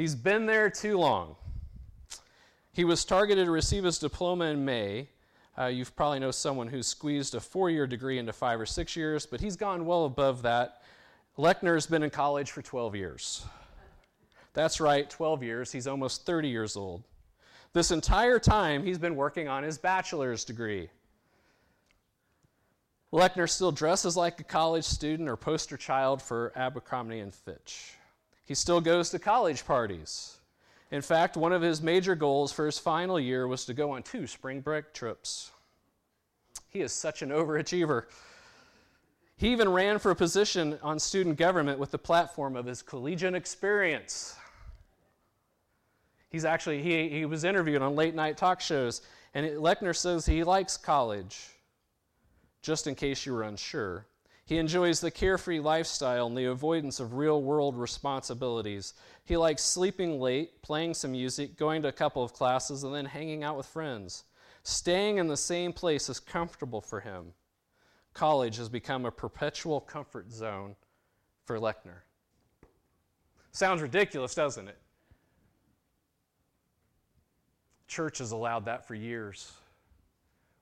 He's 0.00 0.14
been 0.14 0.46
there 0.46 0.70
too 0.70 0.96
long. 0.96 1.36
He 2.72 2.84
was 2.84 3.04
targeted 3.04 3.44
to 3.44 3.50
receive 3.50 3.84
his 3.84 3.98
diploma 3.98 4.46
in 4.46 4.64
May. 4.64 5.08
Uh, 5.58 5.66
you 5.66 5.84
probably 5.84 6.20
know 6.20 6.30
someone 6.30 6.68
who's 6.68 6.86
squeezed 6.86 7.34
a 7.34 7.40
four 7.40 7.68
year 7.68 7.86
degree 7.86 8.16
into 8.16 8.32
five 8.32 8.58
or 8.58 8.64
six 8.64 8.96
years, 8.96 9.26
but 9.26 9.42
he's 9.42 9.56
gone 9.56 9.84
well 9.84 10.06
above 10.06 10.40
that 10.40 10.80
Lechner's 11.36 11.86
been 11.86 12.02
in 12.02 12.08
college 12.08 12.50
for 12.50 12.62
12 12.62 12.96
years. 12.96 13.44
That's 14.54 14.80
right, 14.80 15.10
12 15.10 15.42
years. 15.42 15.70
He's 15.70 15.86
almost 15.86 16.24
30 16.24 16.48
years 16.48 16.78
old. 16.78 17.02
This 17.74 17.90
entire 17.90 18.38
time, 18.38 18.82
he's 18.82 18.96
been 18.96 19.16
working 19.16 19.48
on 19.48 19.64
his 19.64 19.76
bachelor's 19.76 20.46
degree. 20.46 20.88
Lechner 23.12 23.50
still 23.50 23.70
dresses 23.70 24.16
like 24.16 24.40
a 24.40 24.44
college 24.44 24.86
student 24.86 25.28
or 25.28 25.36
poster 25.36 25.76
child 25.76 26.22
for 26.22 26.54
Abercrombie 26.56 27.18
and 27.18 27.34
Fitch. 27.34 27.96
He 28.50 28.56
still 28.56 28.80
goes 28.80 29.10
to 29.10 29.20
college 29.20 29.64
parties. 29.64 30.38
In 30.90 31.02
fact, 31.02 31.36
one 31.36 31.52
of 31.52 31.62
his 31.62 31.80
major 31.80 32.16
goals 32.16 32.50
for 32.50 32.66
his 32.66 32.80
final 32.80 33.20
year 33.20 33.46
was 33.46 33.64
to 33.66 33.74
go 33.74 33.92
on 33.92 34.02
two 34.02 34.26
spring 34.26 34.60
break 34.60 34.92
trips. 34.92 35.52
He 36.68 36.80
is 36.80 36.92
such 36.92 37.22
an 37.22 37.28
overachiever. 37.28 38.06
He 39.36 39.52
even 39.52 39.68
ran 39.68 40.00
for 40.00 40.10
a 40.10 40.16
position 40.16 40.80
on 40.82 40.98
student 40.98 41.38
government 41.38 41.78
with 41.78 41.92
the 41.92 41.98
platform 41.98 42.56
of 42.56 42.66
his 42.66 42.82
collegiate 42.82 43.36
experience. 43.36 44.34
He's 46.28 46.44
actually, 46.44 46.82
he, 46.82 47.08
he 47.08 47.26
was 47.26 47.44
interviewed 47.44 47.82
on 47.82 47.94
late 47.94 48.16
night 48.16 48.36
talk 48.36 48.60
shows, 48.60 49.02
and 49.32 49.46
Lechner 49.46 49.94
says 49.94 50.26
he 50.26 50.42
likes 50.42 50.76
college, 50.76 51.50
just 52.62 52.88
in 52.88 52.96
case 52.96 53.24
you 53.24 53.32
were 53.32 53.44
unsure. 53.44 54.06
He 54.50 54.58
enjoys 54.58 55.00
the 55.00 55.12
carefree 55.12 55.60
lifestyle 55.60 56.26
and 56.26 56.36
the 56.36 56.46
avoidance 56.46 56.98
of 56.98 57.14
real 57.14 57.40
world 57.40 57.76
responsibilities. 57.76 58.94
He 59.24 59.36
likes 59.36 59.62
sleeping 59.62 60.18
late, 60.18 60.60
playing 60.60 60.94
some 60.94 61.12
music, 61.12 61.56
going 61.56 61.82
to 61.82 61.88
a 61.88 61.92
couple 61.92 62.24
of 62.24 62.32
classes, 62.32 62.82
and 62.82 62.92
then 62.92 63.04
hanging 63.04 63.44
out 63.44 63.56
with 63.56 63.66
friends. 63.66 64.24
Staying 64.64 65.18
in 65.18 65.28
the 65.28 65.36
same 65.36 65.72
place 65.72 66.08
is 66.08 66.18
comfortable 66.18 66.80
for 66.80 66.98
him 66.98 67.32
college 68.12 68.56
has 68.56 68.68
become 68.68 69.06
a 69.06 69.10
perpetual 69.12 69.80
comfort 69.80 70.32
zone 70.32 70.74
for 71.44 71.60
Lechner. 71.60 72.02
Sounds 73.52 73.80
ridiculous, 73.80 74.34
doesn't 74.34 74.66
it? 74.66 74.78
Church 77.86 78.18
has 78.18 78.32
allowed 78.32 78.64
that 78.64 78.88
for 78.88 78.96
years. 78.96 79.52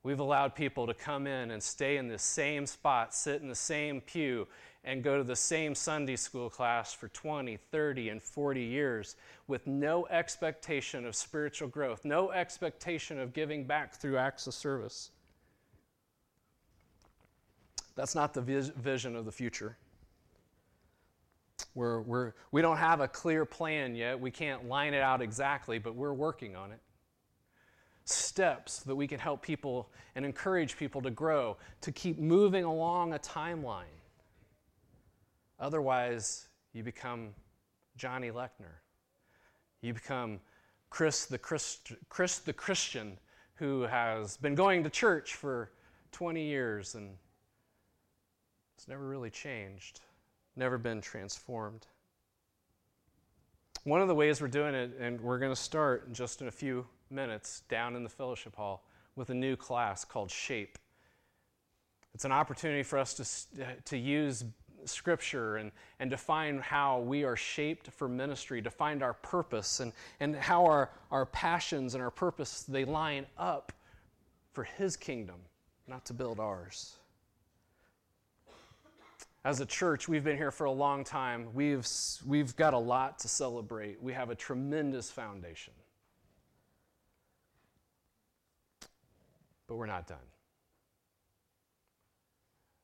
We've 0.02 0.20
allowed 0.20 0.54
people 0.54 0.86
to 0.86 0.94
come 0.94 1.26
in 1.26 1.50
and 1.50 1.62
stay 1.62 1.96
in 1.96 2.08
the 2.08 2.18
same 2.18 2.66
spot, 2.66 3.14
sit 3.14 3.42
in 3.42 3.48
the 3.48 3.54
same 3.54 4.00
pew, 4.00 4.46
and 4.84 5.02
go 5.02 5.18
to 5.18 5.24
the 5.24 5.36
same 5.36 5.74
Sunday 5.74 6.16
school 6.16 6.48
class 6.48 6.94
for 6.94 7.08
20, 7.08 7.56
30, 7.70 8.08
and 8.10 8.22
40 8.22 8.62
years 8.62 9.16
with 9.48 9.66
no 9.66 10.06
expectation 10.06 11.04
of 11.04 11.16
spiritual 11.16 11.68
growth, 11.68 12.04
no 12.04 12.30
expectation 12.30 13.18
of 13.18 13.32
giving 13.32 13.64
back 13.64 13.94
through 13.94 14.16
acts 14.16 14.46
of 14.46 14.54
service. 14.54 15.10
That's 17.96 18.14
not 18.14 18.32
the 18.32 18.40
vis- 18.40 18.68
vision 18.68 19.16
of 19.16 19.24
the 19.24 19.32
future. 19.32 19.76
We're, 21.74 22.00
we're, 22.02 22.32
we 22.52 22.62
don't 22.62 22.76
have 22.76 23.00
a 23.00 23.08
clear 23.08 23.44
plan 23.44 23.96
yet. 23.96 24.18
We 24.18 24.30
can't 24.30 24.68
line 24.68 24.94
it 24.94 25.02
out 25.02 25.20
exactly, 25.20 25.78
but 25.78 25.96
we're 25.96 26.12
working 26.12 26.54
on 26.54 26.70
it. 26.70 26.78
Steps 28.08 28.80
that 28.80 28.96
we 28.96 29.06
can 29.06 29.18
help 29.18 29.42
people 29.42 29.90
and 30.14 30.24
encourage 30.24 30.76
people 30.76 31.02
to 31.02 31.10
grow, 31.10 31.56
to 31.82 31.92
keep 31.92 32.18
moving 32.18 32.64
along 32.64 33.12
a 33.12 33.18
timeline. 33.18 33.84
Otherwise, 35.60 36.48
you 36.72 36.82
become 36.82 37.34
Johnny 37.96 38.30
Lechner. 38.30 38.80
You 39.82 39.92
become 39.92 40.40
Chris 40.88 41.26
the, 41.26 41.38
Christ, 41.38 41.92
Chris 42.08 42.38
the 42.38 42.52
Christian 42.52 43.18
who 43.56 43.82
has 43.82 44.36
been 44.36 44.54
going 44.54 44.84
to 44.84 44.90
church 44.90 45.34
for 45.34 45.72
20 46.12 46.42
years 46.42 46.94
and 46.94 47.16
it's 48.76 48.88
never 48.88 49.06
really 49.06 49.30
changed, 49.30 50.00
never 50.56 50.78
been 50.78 51.00
transformed. 51.00 51.86
One 53.88 54.02
of 54.02 54.08
the 54.08 54.14
ways 54.14 54.42
we're 54.42 54.48
doing 54.48 54.74
it, 54.74 54.90
and 55.00 55.18
we're 55.18 55.38
going 55.38 55.50
to 55.50 55.56
start 55.56 56.04
in 56.06 56.12
just 56.12 56.42
in 56.42 56.48
a 56.48 56.50
few 56.50 56.84
minutes 57.08 57.62
down 57.70 57.96
in 57.96 58.02
the 58.02 58.10
fellowship 58.10 58.54
hall 58.54 58.84
with 59.16 59.30
a 59.30 59.34
new 59.34 59.56
class 59.56 60.04
called 60.04 60.30
Shape. 60.30 60.76
It's 62.12 62.26
an 62.26 62.30
opportunity 62.30 62.82
for 62.82 62.98
us 62.98 63.48
to, 63.56 63.64
to 63.86 63.96
use 63.96 64.44
scripture 64.84 65.56
and, 65.56 65.72
and 66.00 66.10
define 66.10 66.58
how 66.58 67.00
we 67.00 67.24
are 67.24 67.34
shaped 67.34 67.90
for 67.92 68.10
ministry, 68.10 68.60
to 68.60 68.70
find 68.70 69.02
our 69.02 69.14
purpose 69.14 69.80
and, 69.80 69.94
and 70.20 70.36
how 70.36 70.66
our, 70.66 70.90
our 71.10 71.24
passions 71.24 71.94
and 71.94 72.02
our 72.04 72.10
purpose 72.10 72.64
they 72.64 72.84
line 72.84 73.24
up 73.38 73.72
for 74.52 74.64
his 74.64 74.98
kingdom, 74.98 75.36
not 75.86 76.04
to 76.04 76.12
build 76.12 76.40
ours. 76.40 76.96
As 79.48 79.60
a 79.60 79.64
church, 79.64 80.08
we've 80.08 80.24
been 80.24 80.36
here 80.36 80.50
for 80.50 80.66
a 80.66 80.70
long 80.70 81.04
time. 81.04 81.48
We've, 81.54 81.88
we've 82.26 82.54
got 82.54 82.74
a 82.74 82.78
lot 82.78 83.18
to 83.20 83.28
celebrate. 83.28 83.96
We 84.02 84.12
have 84.12 84.28
a 84.28 84.34
tremendous 84.34 85.10
foundation. 85.10 85.72
But 89.66 89.76
we're 89.76 89.86
not 89.86 90.06
done. 90.06 90.18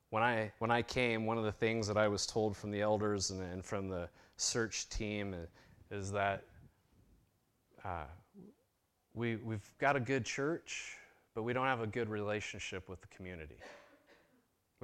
When 0.08 0.22
I, 0.22 0.52
when 0.58 0.70
I 0.70 0.80
came, 0.80 1.26
one 1.26 1.36
of 1.36 1.44
the 1.44 1.52
things 1.52 1.86
that 1.86 1.98
I 1.98 2.08
was 2.08 2.24
told 2.24 2.56
from 2.56 2.70
the 2.70 2.80
elders 2.80 3.28
and, 3.28 3.42
and 3.42 3.62
from 3.62 3.90
the 3.90 4.08
search 4.38 4.88
team 4.88 5.36
is 5.90 6.12
that 6.12 6.44
uh, 7.84 8.04
we, 9.12 9.36
we've 9.36 9.70
got 9.76 9.96
a 9.96 10.00
good 10.00 10.24
church, 10.24 10.96
but 11.34 11.42
we 11.42 11.52
don't 11.52 11.66
have 11.66 11.82
a 11.82 11.86
good 11.86 12.08
relationship 12.08 12.88
with 12.88 13.02
the 13.02 13.08
community. 13.08 13.58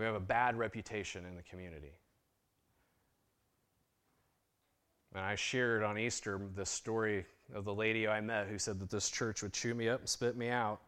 We 0.01 0.07
have 0.07 0.15
a 0.15 0.19
bad 0.19 0.57
reputation 0.57 1.27
in 1.27 1.37
the 1.37 1.43
community. 1.43 1.93
And 5.15 5.23
I 5.23 5.35
shared 5.35 5.83
on 5.83 5.99
Easter 5.99 6.41
the 6.57 6.65
story 6.65 7.27
of 7.53 7.67
the 7.67 7.75
lady 7.75 8.09
I 8.09 8.23
met 8.23 8.47
who 8.47 8.59
said 8.59 8.81
that 8.81 8.89
this 8.89 9.11
church 9.11 9.43
would 9.43 9.53
chew 9.53 9.75
me 9.75 9.91
up 9.91 10.01
and 10.01 10.09
spit 10.09 10.39
me 10.39 10.49
out. 10.49 10.81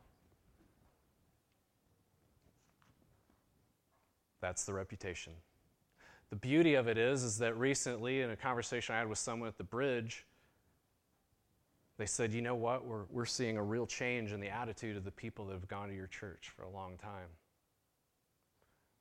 That's 4.40 4.64
the 4.64 4.72
reputation. 4.72 5.34
The 6.30 6.36
beauty 6.36 6.72
of 6.72 6.88
it 6.88 6.96
is, 6.96 7.22
is 7.22 7.36
that 7.36 7.58
recently, 7.58 8.22
in 8.22 8.30
a 8.30 8.36
conversation 8.36 8.94
I 8.94 8.98
had 8.98 9.10
with 9.10 9.18
someone 9.18 9.46
at 9.46 9.58
the 9.58 9.64
bridge, 9.64 10.24
they 11.98 12.06
said, 12.06 12.32
you 12.32 12.40
know 12.40 12.54
what? 12.54 12.86
We're, 12.86 13.04
we're 13.10 13.26
seeing 13.26 13.58
a 13.58 13.62
real 13.62 13.84
change 13.84 14.32
in 14.32 14.40
the 14.40 14.48
attitude 14.48 14.96
of 14.96 15.04
the 15.04 15.10
people 15.10 15.48
that 15.48 15.52
have 15.52 15.68
gone 15.68 15.90
to 15.90 15.94
your 15.94 16.06
church 16.06 16.50
for 16.56 16.62
a 16.62 16.70
long 16.70 16.96
time. 16.96 17.28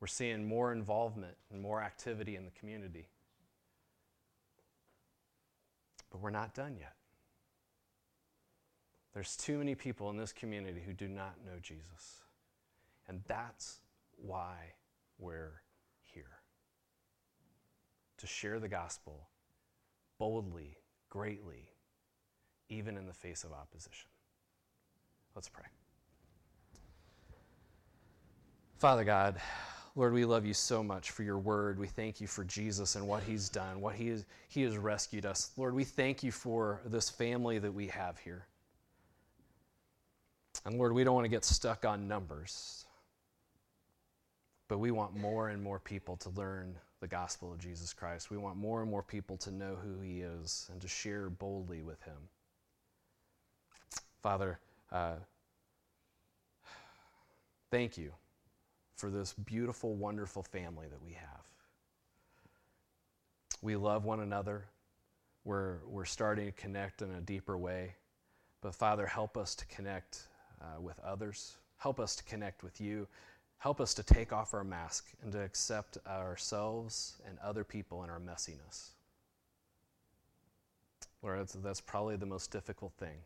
We're 0.01 0.07
seeing 0.07 0.47
more 0.47 0.73
involvement 0.73 1.35
and 1.51 1.61
more 1.61 1.81
activity 1.81 2.35
in 2.35 2.43
the 2.43 2.51
community. 2.51 3.07
But 6.09 6.21
we're 6.21 6.31
not 6.31 6.55
done 6.55 6.75
yet. 6.77 6.95
There's 9.13 9.37
too 9.37 9.59
many 9.59 9.75
people 9.75 10.09
in 10.09 10.17
this 10.17 10.33
community 10.33 10.81
who 10.83 10.93
do 10.93 11.07
not 11.07 11.35
know 11.45 11.59
Jesus. 11.61 12.21
And 13.07 13.21
that's 13.27 13.79
why 14.17 14.73
we're 15.19 15.61
here. 16.01 16.39
To 18.17 18.27
share 18.27 18.59
the 18.59 18.67
gospel 18.67 19.27
boldly, 20.17 20.77
greatly, 21.09 21.69
even 22.69 22.97
in 22.97 23.05
the 23.05 23.13
face 23.13 23.43
of 23.43 23.51
opposition. 23.51 24.09
Let's 25.35 25.49
pray. 25.49 25.65
Father 28.77 29.03
God, 29.03 29.39
Lord, 29.95 30.13
we 30.13 30.23
love 30.23 30.45
you 30.45 30.53
so 30.53 30.81
much 30.81 31.11
for 31.11 31.23
your 31.23 31.37
word. 31.37 31.77
We 31.77 31.87
thank 31.87 32.21
you 32.21 32.27
for 32.27 32.45
Jesus 32.45 32.95
and 32.95 33.07
what 33.07 33.23
he's 33.23 33.49
done, 33.49 33.81
what 33.81 33.95
he, 33.95 34.07
is, 34.07 34.25
he 34.47 34.61
has 34.61 34.77
rescued 34.77 35.25
us. 35.25 35.51
Lord, 35.57 35.73
we 35.73 35.83
thank 35.83 36.23
you 36.23 36.31
for 36.31 36.79
this 36.85 37.09
family 37.09 37.59
that 37.59 37.73
we 37.73 37.87
have 37.87 38.17
here. 38.19 38.45
And 40.65 40.77
Lord, 40.77 40.93
we 40.93 41.03
don't 41.03 41.15
want 41.15 41.25
to 41.25 41.29
get 41.29 41.43
stuck 41.43 41.85
on 41.85 42.07
numbers, 42.07 42.85
but 44.69 44.77
we 44.77 44.91
want 44.91 45.15
more 45.15 45.49
and 45.49 45.61
more 45.61 45.79
people 45.79 46.15
to 46.17 46.29
learn 46.29 46.75
the 47.01 47.07
gospel 47.07 47.51
of 47.51 47.59
Jesus 47.59 47.93
Christ. 47.93 48.31
We 48.31 48.37
want 48.37 48.55
more 48.57 48.81
and 48.81 48.89
more 48.89 49.03
people 49.03 49.35
to 49.37 49.51
know 49.51 49.75
who 49.75 49.99
he 49.99 50.21
is 50.21 50.69
and 50.71 50.79
to 50.81 50.87
share 50.87 51.29
boldly 51.29 51.81
with 51.81 52.01
him. 52.03 52.17
Father, 54.21 54.59
uh, 54.91 55.15
thank 57.71 57.97
you 57.97 58.13
for 59.01 59.09
this 59.09 59.33
beautiful, 59.33 59.95
wonderful 59.95 60.43
family 60.43 60.85
that 60.87 61.01
we 61.03 61.13
have. 61.13 61.41
We 63.63 63.75
love 63.75 64.05
one 64.05 64.19
another. 64.19 64.65
We're, 65.43 65.77
we're 65.87 66.05
starting 66.05 66.45
to 66.45 66.51
connect 66.51 67.01
in 67.01 67.09
a 67.15 67.19
deeper 67.19 67.57
way. 67.57 67.95
But 68.61 68.75
Father, 68.75 69.07
help 69.07 69.37
us 69.37 69.55
to 69.55 69.65
connect 69.65 70.27
uh, 70.61 70.79
with 70.79 70.99
others. 70.99 71.57
Help 71.77 71.99
us 71.99 72.15
to 72.17 72.23
connect 72.25 72.61
with 72.61 72.79
you. 72.79 73.07
Help 73.57 73.81
us 73.81 73.95
to 73.95 74.03
take 74.03 74.31
off 74.31 74.53
our 74.53 74.63
mask 74.63 75.07
and 75.23 75.31
to 75.31 75.41
accept 75.41 75.97
ourselves 76.07 77.15
and 77.27 77.39
other 77.39 77.63
people 77.63 78.03
in 78.03 78.09
our 78.11 78.19
messiness. 78.19 78.89
Lord, 81.23 81.39
that's, 81.39 81.53
that's 81.53 81.81
probably 81.81 82.17
the 82.17 82.27
most 82.27 82.51
difficult 82.51 82.93
thing 82.99 83.17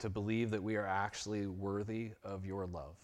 to 0.00 0.08
believe 0.08 0.50
that 0.50 0.62
we 0.62 0.74
are 0.74 0.86
actually 0.86 1.46
worthy 1.46 2.10
of 2.24 2.44
your 2.44 2.66
love 2.66 2.96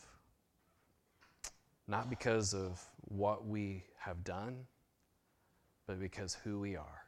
not 1.89 2.09
because 2.09 2.55
of 2.55 2.81
what 3.01 3.47
we 3.47 3.85
have 3.99 4.25
done, 4.25 4.67
but 5.87 6.01
because 6.01 6.37
who 6.45 6.61
we 6.61 6.77
are. 6.77 7.03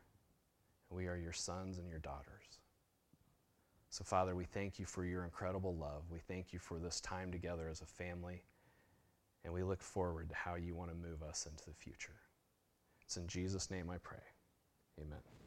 We 0.90 1.06
are 1.06 1.16
your 1.16 1.32
sons 1.32 1.78
and 1.78 1.88
your 1.88 1.98
daughters. 1.98 2.60
So, 3.90 4.04
Father, 4.04 4.34
we 4.34 4.44
thank 4.44 4.78
you 4.78 4.86
for 4.86 5.04
your 5.04 5.24
incredible 5.24 5.76
love. 5.76 6.02
We 6.10 6.18
thank 6.18 6.52
you 6.52 6.58
for 6.58 6.78
this 6.78 7.00
time 7.00 7.30
together 7.30 7.68
as 7.70 7.80
a 7.80 7.86
family, 7.86 8.42
and 9.44 9.52
we 9.52 9.62
look 9.62 9.80
forward 9.80 10.28
to 10.30 10.34
how 10.34 10.56
you 10.56 10.74
want 10.74 10.90
to 10.90 10.96
move 10.96 11.22
us 11.22 11.46
into 11.48 11.64
the 11.64 11.74
future. 11.74 12.16
It's 13.04 13.16
in 13.16 13.28
Jesus' 13.28 13.70
name 13.70 13.90
I 13.90 13.98
pray. 13.98 14.18
Amen. 15.00 15.43